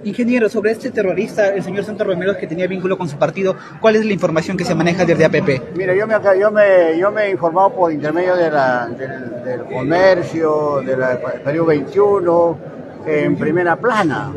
Ingeniero, 0.03 0.49
sobre 0.49 0.71
este 0.71 0.89
terrorista, 0.89 1.53
el 1.53 1.61
señor 1.63 1.85
Santos 1.85 2.07
Romero, 2.07 2.35
que 2.35 2.47
tenía 2.47 2.65
vínculo 2.65 2.97
con 2.97 3.07
su 3.07 3.17
partido, 3.17 3.55
¿cuál 3.79 3.97
es 3.97 4.05
la 4.05 4.13
información 4.13 4.57
que 4.57 4.65
se 4.65 4.73
maneja 4.73 5.05
desde 5.05 5.25
APP? 5.25 5.75
Mira, 5.75 5.95
yo 5.95 6.07
me, 6.07 6.15
yo 6.39 6.51
me, 6.51 6.97
yo 6.97 7.11
me 7.11 7.25
he 7.25 7.31
informado 7.31 7.73
por 7.73 7.91
intermedio 7.91 8.35
de 8.35 8.49
la, 8.49 8.87
del, 8.87 9.65
comercio, 9.65 10.81
del 10.81 10.99
periodo 11.43 11.67
21, 11.67 12.59
en 13.05 13.35
primera 13.37 13.75
plana, 13.75 14.33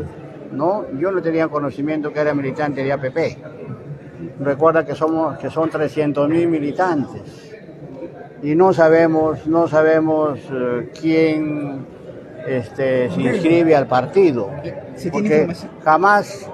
¿no? 0.51 0.85
Yo 0.99 1.11
no 1.11 1.21
tenía 1.21 1.47
conocimiento 1.47 2.13
que 2.13 2.19
era 2.19 2.33
militante 2.33 2.83
de 2.83 2.93
APP. 2.93 3.58
Recuerda 4.39 4.85
que, 4.85 4.95
somos, 4.95 5.37
que 5.37 5.49
son 5.49 5.69
300.000 5.69 6.47
militantes 6.47 7.49
y 8.41 8.55
no 8.55 8.73
sabemos, 8.73 9.45
no 9.47 9.67
sabemos 9.67 10.39
eh, 10.51 10.91
quién 10.99 11.85
este, 12.47 13.09
se 13.11 13.21
inscribe 13.21 13.75
al 13.75 13.87
partido. 13.87 14.49
porque 15.11 15.53
jamás 15.83 16.49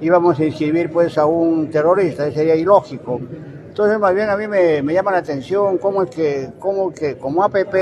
íbamos 0.00 0.38
a 0.38 0.44
inscribir 0.44 0.90
pues 0.90 1.16
a 1.16 1.26
un 1.26 1.70
terrorista, 1.70 2.30
sería 2.30 2.54
ilógico. 2.54 3.20
Entonces 3.68 3.98
más 3.98 4.14
bien 4.14 4.28
a 4.30 4.36
mí 4.36 4.46
me, 4.46 4.82
llama 4.82 5.12
la 5.12 5.18
atención 5.18 5.78
cómo 5.78 6.02
es 6.02 6.10
que, 6.10 6.50
cómo 6.58 6.92
que 6.92 7.16
como 7.16 7.42
APP 7.44 7.74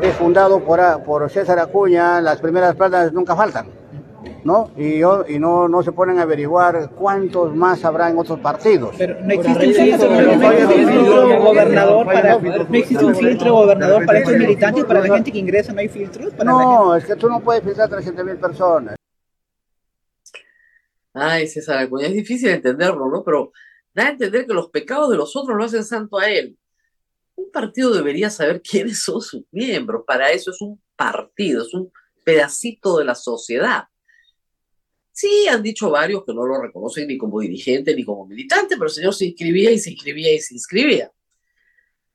es 0.00 0.14
fundado 0.18 0.60
por, 0.60 0.80
por 1.04 1.28
César 1.30 1.58
Acuña, 1.58 2.20
las 2.20 2.40
primeras 2.40 2.74
planas 2.74 3.12
nunca 3.12 3.34
faltan. 3.34 3.66
¿No? 4.48 4.70
Y, 4.78 4.98
yo, 4.98 5.26
y 5.28 5.38
no, 5.38 5.68
no 5.68 5.82
se 5.82 5.92
ponen 5.92 6.18
a 6.18 6.22
averiguar 6.22 6.90
cuántos 6.96 7.54
más 7.54 7.84
habrá 7.84 8.08
en 8.08 8.16
otros 8.16 8.40
partidos. 8.40 8.94
Pero 8.96 9.20
no 9.20 9.34
existe 9.34 9.66
un 9.66 9.74
filtro 9.74 11.38
gobernador 11.44 12.06
para, 12.06 12.38
no 12.38 12.74
existe 12.74 13.04
un 13.04 13.14
filtro 13.14 13.52
gobernador 13.52 14.06
para 14.06 14.18
estos 14.20 14.36
militantes, 14.36 14.84
para 14.86 15.00
la 15.00 15.14
gente 15.14 15.30
que 15.30 15.38
ingresa, 15.38 15.72
no 15.74 15.80
hay 15.80 15.88
filtros. 15.88 16.32
no, 16.42 16.96
es 16.96 17.04
que 17.04 17.14
tú 17.14 17.28
no 17.28 17.40
puedes 17.40 17.62
filtrar 17.62 17.90
300 17.90 18.24
mil 18.24 18.36
personas. 18.38 18.96
Ay, 21.12 21.46
César 21.46 21.78
Acuña, 21.78 22.06
es 22.06 22.14
difícil 22.14 22.48
entenderlo, 22.48 23.10
¿no? 23.10 23.22
Pero 23.22 23.52
da 23.92 24.06
a 24.06 24.10
entender 24.10 24.46
que 24.46 24.54
los 24.54 24.70
pecados 24.70 25.10
de 25.10 25.16
los 25.16 25.36
otros 25.36 25.58
lo 25.58 25.64
hacen 25.64 25.84
santo 25.84 26.18
a 26.18 26.30
él. 26.30 26.56
Un 27.34 27.50
partido 27.50 27.92
debería 27.92 28.30
saber 28.30 28.62
quiénes 28.62 29.02
son 29.02 29.20
sus 29.20 29.42
miembros. 29.50 30.04
Para 30.06 30.30
eso 30.30 30.52
es 30.52 30.60
un 30.62 30.80
partido, 30.96 31.62
es 31.62 31.74
un 31.74 31.92
pedacito 32.24 32.96
de 32.96 33.04
la 33.04 33.14
sociedad. 33.14 33.84
Sí, 35.20 35.48
han 35.48 35.64
dicho 35.64 35.90
varios 35.90 36.24
que 36.24 36.32
no 36.32 36.46
lo 36.46 36.62
reconocen 36.62 37.08
ni 37.08 37.18
como 37.18 37.40
dirigente 37.40 37.92
ni 37.92 38.04
como 38.04 38.24
militante, 38.24 38.76
pero 38.76 38.84
el 38.84 38.92
señor 38.92 39.12
se 39.12 39.26
inscribía 39.26 39.72
y 39.72 39.78
se 39.80 39.90
inscribía 39.90 40.32
y 40.32 40.38
se 40.38 40.54
inscribía. 40.54 41.10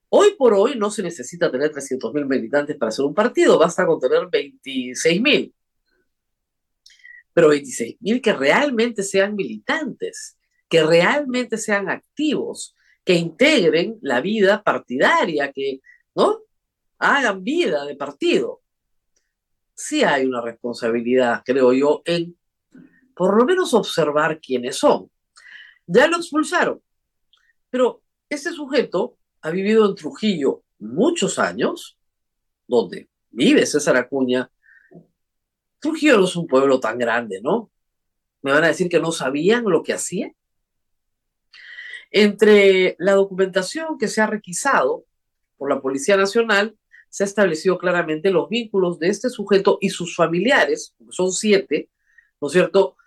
Hoy 0.08 0.36
por 0.38 0.54
hoy 0.54 0.76
no 0.78 0.90
se 0.90 1.04
necesita 1.04 1.52
tener 1.52 1.70
300.000 1.70 2.26
militantes 2.26 2.78
para 2.78 2.88
hacer 2.88 3.04
un 3.04 3.14
partido, 3.14 3.60
basta 3.60 3.86
con 3.86 4.00
tener 4.00 4.22
26.000. 4.30 5.54
Pero 7.34 7.54
26.000 7.54 8.22
que 8.22 8.32
realmente 8.32 9.04
sean 9.04 9.36
militantes, 9.36 10.38
que 10.70 10.82
realmente 10.82 11.58
sean 11.58 11.90
activos, 11.90 12.74
que 13.04 13.16
integren 13.16 13.98
la 14.02 14.22
vida 14.22 14.64
partidaria, 14.64 15.52
que 15.52 15.82
¿no? 16.16 16.40
hagan 17.00 17.44
vida 17.44 17.84
de 17.84 17.98
partido. 17.98 18.62
Sí 19.76 20.06
hay 20.06 20.26
una 20.26 20.40
responsabilidad, 20.40 21.42
creo 21.44 21.74
yo, 21.74 22.02
en 22.06 22.38
por 23.16 23.38
lo 23.38 23.46
menos 23.46 23.74
observar 23.74 24.40
quiénes 24.40 24.78
son. 24.78 25.10
Ya 25.86 26.08
lo 26.08 26.18
expulsaron, 26.18 26.82
pero 27.70 28.02
este 28.30 28.52
sujeto 28.52 29.18
ha 29.42 29.50
vivido 29.50 29.86
en 29.86 29.96
Trujillo 29.96 30.64
muchos 30.80 31.40
años, 31.40 31.98
donde 32.68 33.10
vive 33.32 33.66
César 33.66 33.98
Acuña. 33.98 34.50
Trujillo 35.80 36.18
no 36.18 36.26
es 36.26 36.36
un 36.36 36.48
pueblo 36.48 36.80
tan 36.80 36.98
grande, 36.98 37.42
¿no? 37.42 37.70
Me 38.42 38.52
van 38.52 38.64
a 38.64 38.68
decir 38.68 38.90
que 38.90 39.00
no 39.00 39.12
sabían 39.12 39.66
lo 39.66 39.84
que 39.84 39.94
hacía. 39.94 40.32
Entre 42.12 42.96
la 43.00 43.14
documentación 43.14 43.98
que 43.98 44.08
se 44.08 44.22
ha 44.22 44.28
requisado 44.28 45.06
por 45.58 45.70
la 45.70 45.82
Policía 45.82 46.16
Nacional, 46.16 46.78
se 47.10 47.24
ha 47.24 47.26
establecido 47.26 47.78
claramente 47.78 48.32
los 48.32 48.50
vínculos 48.50 49.00
de 49.00 49.10
este 49.10 49.30
sujeto 49.30 49.78
y 49.82 49.90
sus 49.90 50.16
familiares, 50.16 50.96
son 51.10 51.32
siete, 51.32 51.90
¿no 52.42 52.48
es 52.48 52.54
cierto?, 52.54 52.98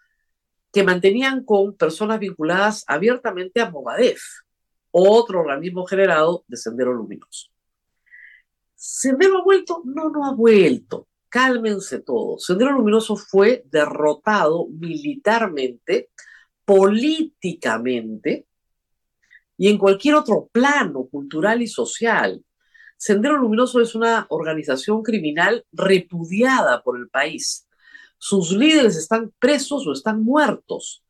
que 0.77 0.83
mantenían 0.83 1.43
con 1.43 1.75
personas 1.75 2.21
vinculadas 2.21 2.85
abiertamente 2.87 3.63
a 3.63 3.71
Movadef, 3.71 4.21
otro 4.91 5.41
organismo 5.41 5.87
generado 5.87 6.45
de 6.49 6.59
Sendero 6.59 6.93
Luminoso. 6.93 7.49
¿Sendero 8.75 9.39
ha 9.39 9.43
vuelto? 9.43 9.81
No, 9.87 10.11
no 10.11 10.27
ha 10.27 10.35
vuelto. 10.35 11.09
Cálmense 11.31 12.01
todos. 12.01 12.45
Sendero 12.45 12.73
Luminoso 12.73 13.17
fue 13.17 13.65
derrotado 13.71 14.67
militarmente, 14.69 16.11
políticamente 16.67 18.47
y 19.57 19.71
en 19.71 19.79
cualquier 19.79 20.17
otro 20.17 20.51
plano 20.53 21.07
cultural 21.07 21.63
y 21.63 21.69
social. 21.69 22.45
Sendero 22.99 23.39
Luminoso 23.39 23.81
es 23.81 23.95
una 23.95 24.27
organización 24.29 25.03
criminal 25.03 25.65
repudiada 25.73 26.83
por 26.83 26.99
el 26.99 27.09
país 27.09 27.66
sus 28.19 28.53
líderes 28.53 28.97
están 28.97 29.33
presos 29.39 29.87
o 29.87 29.93
están 29.93 30.23
muertos. 30.23 31.05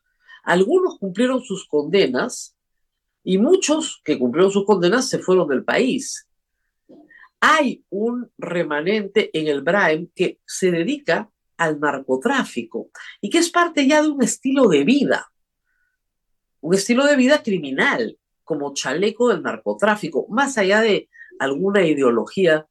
Algunos 0.45 0.99
cumplieron 0.99 1.43
sus 1.43 1.67
condenas 1.67 2.57
y 3.25 3.39
muchos 3.39 4.01
que 4.05 4.19
cumplieron 4.19 4.53
sus 4.53 4.65
condenas 4.65 5.09
se 5.09 5.19
fueron 5.19 5.49
del 5.49 5.65
país. 5.65 6.29
Hay 7.41 7.85
un 7.91 8.31
remanente 8.39 9.31
en 9.39 9.49
el 9.49 9.63
Braem 9.63 10.09
que 10.15 10.41
se 10.47 10.71
dedica 10.71 11.31
al 11.57 11.81
narcotráfico 11.81 12.91
y 13.21 13.31
que 13.31 13.39
es 13.39 13.51
parte 13.51 13.87
ya 13.87 14.03
de 14.03 14.09
un 14.09 14.23
estilo 14.23 14.69
de 14.69 14.85
vida, 14.85 15.31
un 16.61 16.75
estilo 16.75 17.05
de 17.05 17.17
vida 17.17 17.43
criminal, 17.43 18.19
como 18.45 18.75
chaleco 18.75 19.29
del 19.29 19.43
narcotráfico, 19.43 20.27
más 20.29 20.57
allá 20.57 20.81
de 20.81 21.09
alguna 21.39 21.85
ideología 21.85 22.67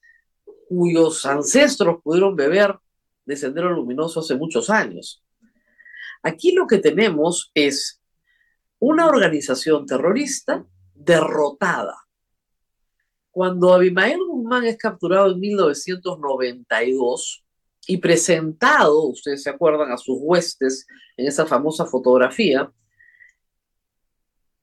cuyos 0.69 1.25
ancestros 1.25 2.01
pudieron 2.01 2.35
beber 2.35 2.79
de 3.25 3.35
Sendero 3.35 3.73
Luminoso 3.73 4.19
hace 4.19 4.35
muchos 4.35 4.69
años. 4.69 5.23
Aquí 6.23 6.51
lo 6.51 6.67
que 6.67 6.79
tenemos 6.79 7.51
es 7.53 8.01
una 8.79 9.07
organización 9.07 9.85
terrorista 9.85 10.65
derrotada. 10.93 11.95
Cuando 13.31 13.73
Abimael 13.73 14.19
Guzmán 14.25 14.65
es 14.65 14.77
capturado 14.77 15.31
en 15.31 15.39
1992 15.39 17.45
y 17.87 17.97
presentado, 17.97 19.07
ustedes 19.07 19.43
se 19.43 19.49
acuerdan, 19.49 19.91
a 19.91 19.97
sus 19.97 20.17
huestes 20.19 20.87
en 21.17 21.27
esa 21.27 21.45
famosa 21.45 21.85
fotografía, 21.85 22.71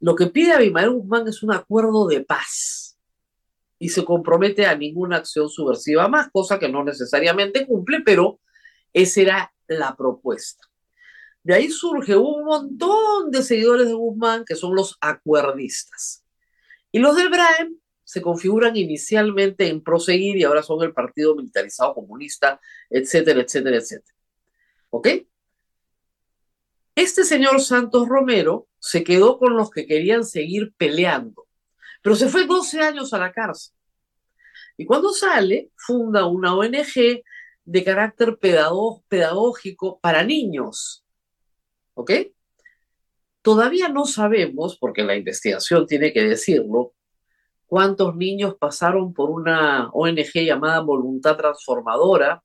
lo 0.01 0.17
que 0.17 0.27
pide 0.27 0.53
Abimael 0.53 0.91
Guzmán 0.91 1.29
es 1.29 1.43
un 1.43 1.53
acuerdo 1.53 2.07
de 2.07 2.25
paz. 2.25 2.89
y 3.79 3.89
se 3.89 4.05
compromete 4.05 4.65
a 4.65 4.77
ninguna 4.77 5.17
acción 5.17 5.49
subversiva 5.49 6.07
más, 6.07 6.31
cosa 6.31 6.61
que 6.61 6.69
no 6.69 6.85
necesariamente 6.85 7.67
cumple, 7.67 8.01
pero 8.05 8.39
esa 8.93 9.21
era 9.21 9.55
la 9.67 9.97
propuesta. 9.97 10.67
De 11.43 11.55
ahí 11.55 11.71
surge 11.71 12.17
un 12.17 12.45
montón 12.45 13.31
de 13.31 13.43
seguidores 13.43 13.89
de 13.89 13.95
Guzmán 13.95 14.45
que 14.45 14.55
son 14.55 14.75
los 14.75 14.97
acuerdistas. 15.01 16.25
Y 16.93 16.99
los 16.99 17.17
del 17.17 17.31
BRAEM 17.31 17.77
se 18.05 18.21
configuran 18.21 18.77
inicialmente 18.77 19.69
en 19.69 19.83
proseguir 19.83 20.37
y 20.37 20.45
ahora 20.45 20.63
son 20.63 20.83
el 20.85 20.93
Partido 20.93 21.35
Militarizado 21.35 21.95
Comunista, 21.95 22.61
etcétera, 22.91 23.41
etcétera, 23.41 23.79
etcétera. 23.79 24.17
¿Ok? 24.91 25.09
Este 26.95 27.25
señor 27.25 27.61
Santos 27.63 28.07
Romero 28.07 28.69
se 28.79 29.03
quedó 29.03 29.39
con 29.39 29.57
los 29.57 29.71
que 29.71 29.87
querían 29.87 30.25
seguir 30.25 30.75
peleando, 30.77 31.49
pero 32.03 32.15
se 32.15 32.29
fue 32.29 32.47
12 32.47 32.81
años 32.81 33.15
a 33.15 33.19
la 33.19 33.33
cárcel. 33.33 33.75
Y 34.77 34.85
cuando 34.85 35.13
sale, 35.13 35.71
funda 35.77 36.27
una 36.27 36.55
ONG 36.55 37.23
de 37.65 37.85
carácter 37.85 38.39
pedagógico 38.39 40.01
para 40.01 40.25
niños. 40.25 41.05
¿Ok? 41.95 42.11
Todavía 43.43 43.89
no 43.89 44.07
sabemos, 44.07 44.77
porque 44.79 45.03
la 45.03 45.17
investigación 45.17 45.87
tiene 45.87 46.13
que 46.13 46.23
decirlo, 46.23 46.95
cuántos 47.67 48.15
niños 48.17 48.57
pasaron 48.59 49.13
por 49.13 49.31
una 49.31 49.91
ONG 49.93 50.45
llamada 50.45 50.81
Voluntad 50.81 51.37
Transformadora, 51.37 52.43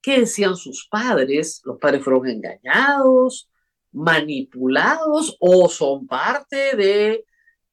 qué 0.00 0.20
decían 0.20 0.56
sus 0.56 0.88
padres, 0.88 1.60
los 1.64 1.78
padres 1.78 2.02
fueron 2.02 2.26
engañados, 2.28 3.50
manipulados 3.92 5.36
o 5.40 5.68
son 5.68 6.06
parte 6.06 6.76
de 6.76 7.24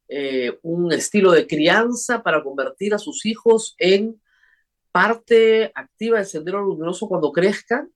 eh, 0.08 0.60
un 0.62 0.92
estilo 0.92 1.32
de 1.32 1.48
crianza 1.48 2.22
para 2.22 2.44
convertir 2.44 2.94
a 2.94 3.00
sus 3.00 3.26
hijos 3.26 3.76
en 3.78 4.22
parte 4.96 5.74
activa 5.76 6.20
del 6.20 6.26
sendero 6.26 6.64
luminoso 6.64 7.10
cuando 7.10 7.30
crezcan. 7.34 7.92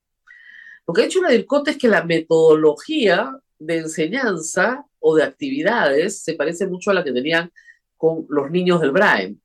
Lo 0.85 0.93
que 0.93 1.03
ha 1.03 1.05
hecho 1.05 1.21
la 1.21 1.29
DIRCOT 1.29 1.69
es 1.69 1.77
que 1.77 1.88
la 1.88 2.03
metodología 2.03 3.39
de 3.57 3.77
enseñanza 3.77 4.85
o 4.99 5.15
de 5.15 5.23
actividades 5.23 6.21
se 6.21 6.33
parece 6.33 6.67
mucho 6.67 6.91
a 6.91 6.93
la 6.93 7.05
que 7.05 7.13
tenían 7.13 7.53
con 7.95 8.25
los 8.27 8.51
niños 8.51 8.81
del 8.81 8.91
Braem 8.91 9.39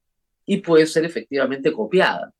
y 0.44 0.56
puede 0.56 0.84
ser 0.86 1.04
efectivamente 1.04 1.72
copiada. 1.72 2.34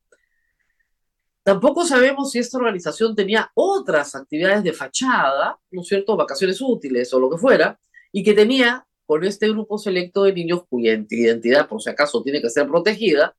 Tampoco 1.45 1.85
sabemos 1.85 2.33
si 2.33 2.41
esta 2.41 2.59
organización 2.59 3.15
tenía 3.15 3.53
otras 3.55 4.17
actividades 4.17 4.65
de 4.65 4.73
fachada, 4.73 5.57
¿no 5.71 5.83
es 5.83 5.87
cierto?, 5.87 6.17
vacaciones 6.17 6.61
útiles 6.61 7.15
o 7.15 7.21
lo 7.21 7.31
que 7.31 7.39
fuera, 7.39 7.79
y 8.11 8.25
que 8.25 8.35
tenía 8.35 8.85
con 9.07 9.23
este 9.23 9.49
grupo 9.49 9.79
selecto 9.79 10.25
de 10.25 10.33
niños 10.33 10.65
cuya 10.69 11.01
identidad, 11.09 11.69
por 11.69 11.81
si 11.81 11.89
acaso, 11.89 12.21
tiene 12.21 12.43
que 12.43 12.51
ser 12.51 12.67
protegida, 12.67 13.37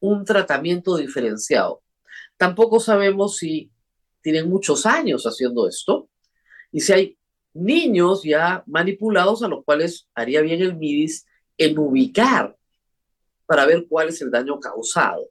un 0.00 0.24
tratamiento 0.24 0.96
diferenciado. 0.96 1.82
Tampoco 2.36 2.80
sabemos 2.80 3.36
si 3.36 3.70
tienen 4.20 4.48
muchos 4.48 4.86
años 4.86 5.24
haciendo 5.24 5.68
esto 5.68 6.08
y 6.70 6.80
si 6.80 6.92
hay 6.92 7.18
niños 7.54 8.22
ya 8.22 8.62
manipulados 8.66 9.42
a 9.42 9.48
los 9.48 9.64
cuales 9.64 10.08
haría 10.14 10.40
bien 10.40 10.60
el 10.62 10.76
MIDIS 10.76 11.26
en 11.56 11.78
ubicar 11.78 12.56
para 13.46 13.66
ver 13.66 13.86
cuál 13.88 14.08
es 14.08 14.20
el 14.22 14.30
daño 14.30 14.60
causado. 14.60 15.28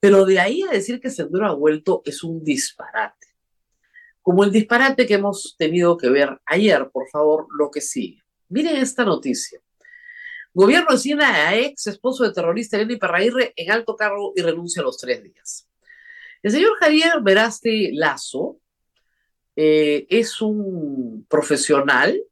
Pero 0.00 0.24
de 0.24 0.40
ahí 0.40 0.62
a 0.62 0.70
decir 0.70 1.00
que 1.00 1.10
Sendero 1.10 1.46
ha 1.46 1.54
vuelto 1.54 2.02
es 2.04 2.24
un 2.24 2.42
disparate. 2.42 3.28
Como 4.20 4.42
el 4.42 4.50
disparate 4.50 5.06
que 5.06 5.14
hemos 5.14 5.54
tenido 5.58 5.96
que 5.96 6.08
ver 6.08 6.40
ayer, 6.46 6.90
por 6.90 7.08
favor, 7.10 7.46
lo 7.58 7.70
que 7.70 7.80
sigue. 7.80 8.22
Miren 8.48 8.76
esta 8.76 9.04
noticia. 9.04 9.60
Gobierno 10.54 10.92
designa 10.92 11.48
a 11.48 11.56
ex 11.56 11.88
esposo 11.88 12.22
de 12.22 12.32
terrorista 12.32 12.76
Eleni 12.76 12.96
Parraírre 12.96 13.52
en 13.56 13.72
alto 13.72 13.96
cargo 13.96 14.32
y 14.36 14.40
renuncia 14.40 14.80
a 14.80 14.84
los 14.84 14.96
tres 14.96 15.20
días. 15.20 15.68
El 16.42 16.52
señor 16.52 16.76
Javier 16.78 17.14
Verasti 17.22 17.90
Lazo 17.92 18.60
eh, 19.56 20.06
es 20.08 20.40
un 20.40 21.26
profesional 21.28 22.22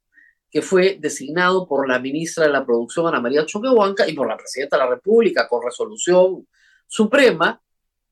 que 0.48 0.62
fue 0.62 0.98
designado 1.00 1.66
por 1.66 1.88
la 1.88 1.98
ministra 1.98 2.44
de 2.44 2.52
la 2.52 2.64
Producción, 2.64 3.08
Ana 3.08 3.20
María 3.20 3.44
Choquehuanca, 3.44 4.08
y 4.08 4.12
por 4.12 4.28
la 4.28 4.36
presidenta 4.36 4.76
de 4.76 4.84
la 4.84 4.90
República 4.90 5.48
con 5.48 5.64
resolución 5.64 6.46
suprema 6.86 7.60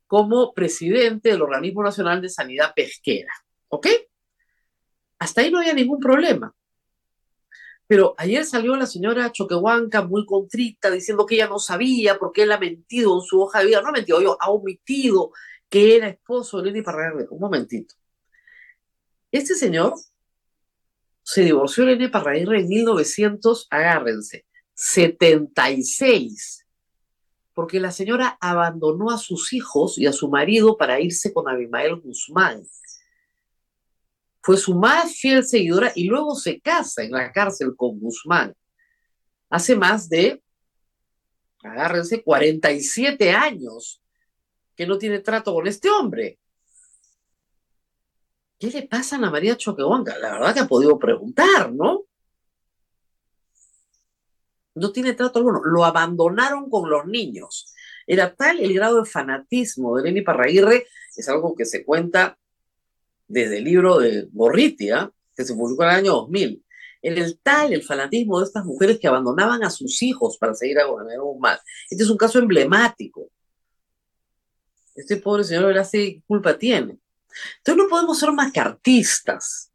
como 0.09 0.53
presidente 0.53 1.29
del 1.29 1.43
Organismo 1.43 1.85
Nacional 1.85 2.21
de 2.21 2.31
Sanidad 2.31 2.73
Pesquera. 2.75 3.33
¿Ok? 3.69 3.87
Hasta 5.21 5.43
ahí 5.43 5.53
no 5.53 5.59
había 5.59 5.75
ningún 5.75 6.01
problema. 6.01 6.53
Pero 7.91 8.15
ayer 8.19 8.45
salió 8.45 8.77
la 8.77 8.87
señora 8.87 9.33
Choquehuanca 9.33 10.03
muy 10.03 10.25
contrita 10.25 10.93
diciendo 10.93 11.27
que 11.27 11.35
ella 11.35 11.49
no 11.49 11.59
sabía 11.59 12.21
porque 12.21 12.45
él 12.45 12.53
ha 12.53 12.59
mentido 12.59 13.17
en 13.17 13.23
su 13.23 13.41
hoja 13.41 13.59
de 13.59 13.67
vida. 13.67 13.83
No 13.83 13.89
ha 13.89 13.91
mentido, 13.91 14.23
yo, 14.23 14.37
ha 14.41 14.49
omitido 14.49 15.33
que 15.69 15.97
era 15.97 16.07
esposo 16.07 16.59
de 16.59 16.67
Lenny 16.67 16.83
Parraguirre. 16.83 17.27
Un 17.31 17.41
momentito. 17.41 17.97
Este 19.33 19.57
señor 19.57 19.95
se 21.25 21.43
divorció 21.43 21.85
de 21.85 21.97
Lenny 21.97 22.07
Parraguirre 22.07 22.61
en 22.61 22.69
1900, 22.69 23.67
agárrense, 23.69 24.47
76 24.73 26.65
porque 27.55 27.81
la 27.81 27.91
señora 27.91 28.39
abandonó 28.41 29.11
a 29.11 29.19
sus 29.19 29.53
hijos 29.53 29.99
y 29.99 30.07
a 30.07 30.13
su 30.13 30.29
marido 30.29 30.77
para 30.77 31.01
irse 31.01 31.33
con 31.33 31.49
Abimael 31.49 31.97
Guzmán. 31.97 32.63
Fue 34.43 34.57
su 34.57 34.75
más 34.75 35.17
fiel 35.17 35.45
seguidora 35.45 35.93
y 35.95 36.05
luego 36.05 36.35
se 36.35 36.61
casa 36.61 37.03
en 37.03 37.13
la 37.13 37.31
cárcel 37.33 37.75
con 37.77 37.99
Guzmán. 38.01 38.55
Hace 39.51 39.77
más 39.77 40.09
de, 40.09 40.43
agárrense, 41.63 42.23
47 42.23 43.31
años 43.33 44.03
que 44.75 44.87
no 44.87 44.99
tiene 44.99 45.19
trato 45.19 45.53
con 45.53 45.67
este 45.67 45.91
hombre. 45.91 46.39
¿Qué 48.59 48.69
le 48.69 48.83
pasa 48.87 49.17
a 49.17 49.31
María 49.31 49.57
Choquehuanca? 49.57 50.19
La 50.19 50.33
verdad 50.33 50.55
que 50.55 50.61
ha 50.61 50.69
podido 50.69 50.99
preguntar, 50.99 51.73
¿no? 51.73 52.05
no 54.81 54.93
tiene 54.93 55.15
trato 55.15 55.39
alguno. 55.39 55.63
Lo 55.65 55.85
abandonaron 55.85 56.69
con 56.71 56.89
los 56.91 57.07
niños. 57.07 57.75
Era 58.07 58.35
tal 58.35 58.61
el 58.61 58.75
grado 58.75 59.03
de 59.03 59.09
fanatismo 59.09 59.97
de 59.97 60.05
Lenny 60.05 60.23
Parraguirre, 60.23 60.87
es 61.15 61.29
algo 61.29 61.55
que 61.55 61.65
se 61.65 61.85
cuenta 61.85 62.39
desde 63.31 63.59
el 63.59 63.65
libro 63.65 63.99
de 63.99 64.29
Borritia, 64.33 65.11
que 65.35 65.45
se 65.45 65.55
publicó 65.55 65.85
en 65.85 65.89
el 65.91 65.97
año 65.97 66.13
2000. 66.13 66.65
Era 67.03 67.25
el 67.25 67.39
tal 67.39 67.73
el 67.73 67.83
fanatismo 67.83 68.39
de 68.39 68.47
estas 68.47 68.65
mujeres 68.65 68.99
que 68.99 69.09
abandonaban 69.09 69.65
a 69.65 69.71
sus 69.71 70.03
hijos 70.03 70.37
para 70.37 70.55
seguir 70.55 70.79
a 70.81 70.89
un 70.89 71.41
mal. 71.41 71.59
Este 71.89 72.03
es 72.03 72.11
un 72.11 72.17
caso 72.17 72.39
emblemático. 72.39 73.31
Este 74.95 75.17
pobre 75.17 75.45
señor 75.45 75.67
verá 75.67 75.85
si 75.85 76.23
culpa 76.27 76.59
tiene. 76.59 76.99
Entonces 77.59 77.83
no 77.83 77.89
podemos 77.89 78.19
ser 78.19 78.33
macartistas. 78.33 79.71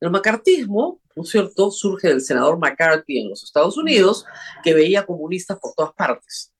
El 0.00 0.10
macartismo 0.10 1.00
¿no 1.14 1.24
es 1.24 1.30
cierto?, 1.30 1.70
surge 1.70 2.08
del 2.08 2.20
senador 2.20 2.58
McCarthy 2.58 3.18
en 3.18 3.28
los 3.28 3.42
Estados 3.42 3.76
Unidos, 3.76 4.24
que 4.62 4.74
veía 4.74 5.04
comunistas 5.04 5.58
por 5.58 5.74
todas 5.74 5.92
partes 5.92 6.52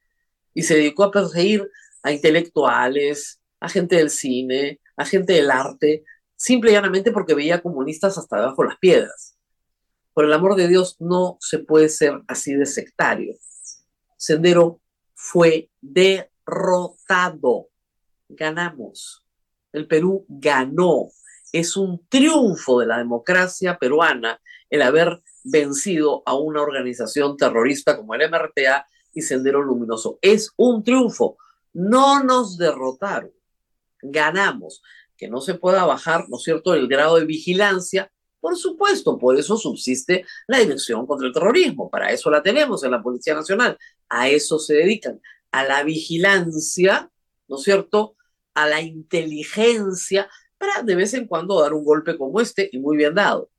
y 0.53 0.63
se 0.63 0.75
dedicó 0.75 1.05
a 1.05 1.11
perseguir 1.11 1.67
a 2.03 2.13
intelectuales, 2.13 3.41
a 3.61 3.69
gente 3.69 3.97
del 3.97 4.11
cine, 4.11 4.81
a 4.97 5.05
gente 5.05 5.33
del 5.35 5.51
arte, 5.51 6.05
simple 6.41 6.71
y 6.71 6.75
llanamente 6.75 7.13
porque 7.13 7.35
veía 7.35 7.61
comunistas 7.61 8.17
hasta 8.17 8.41
debajo 8.41 8.63
de 8.63 8.69
las 8.69 8.79
piedras. 8.79 9.37
Por 10.15 10.25
el 10.25 10.33
amor 10.33 10.57
de 10.57 10.69
Dios, 10.69 10.97
no 10.99 11.37
se 11.41 11.59
puede 11.59 11.89
ser 11.89 12.23
así 12.27 12.55
de 12.55 12.67
sectario. 12.67 13.35
Sendero 14.17 14.81
fue 15.15 15.71
derrotado. 15.81 17.69
Ganamos. 18.29 19.25
El 19.73 19.87
Perú 19.87 20.25
ganó 20.29 21.11
es 21.53 21.77
un 21.77 22.07
triunfo 22.09 22.81
de 22.81 22.87
la 22.87 22.99
democracia 22.99 23.77
peruana 23.79 24.41
el 24.69 24.83
haber 24.83 25.21
vencido 25.45 26.23
a 26.27 26.35
una 26.35 26.63
organización 26.63 27.37
terrorista 27.37 27.97
como 27.97 28.15
el 28.15 28.31
MRTA 28.31 28.87
y 29.13 29.23
Sendero 29.23 29.63
Luminoso. 29.63 30.19
Es 30.23 30.53
un 30.57 30.85
triunfo. 30.85 31.39
No 31.73 32.23
nos 32.23 32.57
derrotaron. 32.57 33.33
Ganamos. 34.03 34.83
Que 35.21 35.29
no 35.29 35.43
se 35.43 35.53
pueda 35.53 35.85
bajar, 35.85 36.31
¿no 36.31 36.39
es 36.39 36.45
cierto?, 36.45 36.73
el 36.73 36.89
grado 36.89 37.17
de 37.17 37.27
vigilancia. 37.27 38.11
Por 38.41 38.57
supuesto, 38.57 39.19
por 39.19 39.39
eso 39.39 39.59
subsiste 39.59 40.25
la 40.47 40.61
Dirección 40.61 41.07
contra 41.07 41.27
el 41.27 41.35
Terrorismo. 41.35 41.91
Para 41.91 42.11
eso 42.11 42.31
la 42.31 42.43
tenemos 42.43 42.83
en 42.85 42.93
la 42.93 43.03
Policía 43.03 43.35
Nacional. 43.35 43.77
A 44.09 44.31
eso 44.31 44.59
se 44.59 44.73
dedican. 44.73 45.21
A 45.53 45.65
la 45.65 45.83
vigilancia, 45.83 47.11
¿no 47.49 47.57
es 47.57 47.63
cierto?, 47.63 48.17
a 48.55 48.67
la 48.67 48.81
inteligencia, 48.81 50.31
para 50.57 50.83
de 50.83 50.95
vez 50.95 51.13
en 51.13 51.27
cuando 51.27 51.61
dar 51.61 51.75
un 51.75 51.85
golpe 51.85 52.17
como 52.17 52.41
este 52.41 52.71
y 52.73 52.79
muy 52.79 52.97
bien 52.97 53.15
dado. 53.15 53.51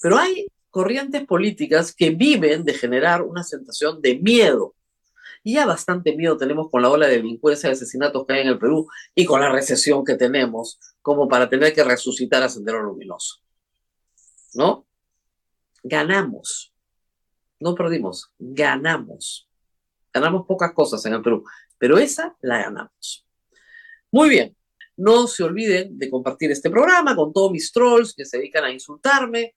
Pero 0.00 0.16
hay 0.16 0.46
corrientes 0.70 1.26
políticas 1.26 1.92
que 1.92 2.10
viven 2.10 2.64
de 2.64 2.74
generar 2.74 3.22
una 3.22 3.42
sensación 3.42 4.00
de 4.00 4.16
miedo. 4.20 4.76
Y 5.44 5.54
ya 5.54 5.66
bastante 5.66 6.16
miedo 6.16 6.36
tenemos 6.36 6.70
con 6.70 6.82
la 6.82 6.88
ola 6.88 7.06
de 7.06 7.18
delincuencia 7.18 7.68
y 7.68 7.72
asesinatos 7.72 8.26
que 8.26 8.32
hay 8.32 8.40
en 8.40 8.48
el 8.48 8.58
Perú 8.58 8.88
y 9.14 9.26
con 9.26 9.40
la 9.40 9.52
recesión 9.52 10.02
que 10.04 10.16
tenemos, 10.16 10.80
como 11.02 11.28
para 11.28 11.48
tener 11.48 11.72
que 11.74 11.84
resucitar 11.84 12.42
a 12.42 12.48
Sendero 12.48 12.82
Luminoso. 12.82 13.42
¿No? 14.54 14.86
Ganamos. 15.82 16.74
No 17.60 17.74
perdimos, 17.74 18.32
ganamos. 18.38 19.48
Ganamos 20.12 20.46
pocas 20.46 20.72
cosas 20.72 21.04
en 21.04 21.12
el 21.12 21.22
Perú, 21.22 21.44
pero 21.76 21.98
esa 21.98 22.34
la 22.40 22.62
ganamos. 22.62 23.26
Muy 24.10 24.30
bien, 24.30 24.56
no 24.96 25.26
se 25.26 25.42
olviden 25.42 25.98
de 25.98 26.08
compartir 26.08 26.50
este 26.52 26.70
programa 26.70 27.14
con 27.16 27.32
todos 27.32 27.50
mis 27.50 27.72
trolls 27.72 28.14
que 28.14 28.24
se 28.24 28.38
dedican 28.38 28.64
a 28.64 28.70
insultarme, 28.70 29.52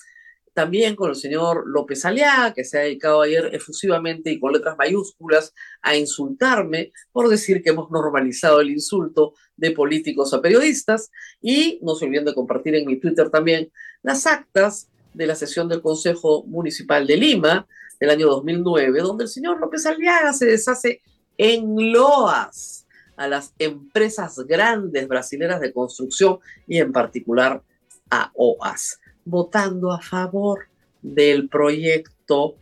también 0.57 0.95
con 0.95 1.11
el 1.11 1.15
señor 1.15 1.67
López 1.67 2.03
Aliá, 2.03 2.51
que 2.55 2.63
se 2.63 2.79
ha 2.79 2.81
dedicado 2.81 3.21
ayer 3.21 3.51
efusivamente 3.53 4.31
y 4.31 4.39
con 4.39 4.53
letras 4.53 4.75
mayúsculas 4.75 5.53
a 5.83 5.95
insultarme 5.95 6.91
por 7.11 7.29
decir 7.29 7.61
que 7.61 7.69
hemos 7.69 7.91
normalizado 7.91 8.59
el 8.59 8.71
insulto 8.71 9.35
de 9.55 9.69
políticos 9.69 10.33
a 10.33 10.41
periodistas. 10.41 11.11
Y 11.43 11.77
no 11.83 11.93
se 11.93 12.05
olviden 12.05 12.25
de 12.25 12.33
compartir 12.33 12.73
en 12.73 12.87
mi 12.87 12.99
Twitter 12.99 13.29
también 13.29 13.71
las 14.01 14.25
actas 14.25 14.89
de 15.13 15.27
la 15.27 15.35
sesión 15.35 15.69
del 15.69 15.83
Consejo 15.83 16.43
Municipal 16.47 17.05
de 17.05 17.17
Lima 17.17 17.67
del 17.99 18.09
año 18.09 18.25
2009, 18.25 18.99
donde 19.01 19.25
el 19.25 19.29
señor 19.29 19.59
López 19.59 19.85
Aliaga 19.85 20.33
se 20.33 20.47
deshace 20.47 21.03
en 21.37 21.91
loas 21.91 22.87
a 23.15 23.27
las 23.27 23.53
empresas 23.59 24.39
grandes 24.47 25.07
brasileras 25.07 25.61
de 25.61 25.71
construcción 25.71 26.39
y 26.65 26.79
en 26.79 26.91
particular 26.91 27.61
a 28.09 28.31
OAS 28.33 28.97
votando 29.27 29.91
a 29.91 30.01
favor 30.01 30.67
del 31.01 31.47
proyecto 31.49 32.55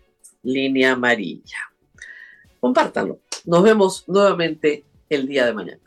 Línea 0.44 0.94
Amarilla. 0.94 1.58
Compártanlo. 2.60 3.20
Nos 3.46 3.64
vemos 3.64 4.04
nuevamente 4.08 4.84
el 5.10 5.28
día 5.28 5.46
de 5.46 5.54
mañana. 5.54 5.82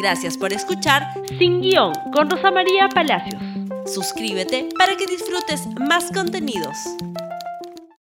Gracias 0.00 0.36
por 0.36 0.52
escuchar 0.52 1.02
Sin 1.38 1.60
Guión 1.60 1.92
con 2.12 2.28
Rosa 2.28 2.50
María 2.50 2.88
Palacios. 2.88 3.40
Suscríbete 3.86 4.68
para 4.76 4.96
que 4.96 5.06
disfrutes 5.06 5.66
más 5.88 6.10
contenidos. 6.12 6.76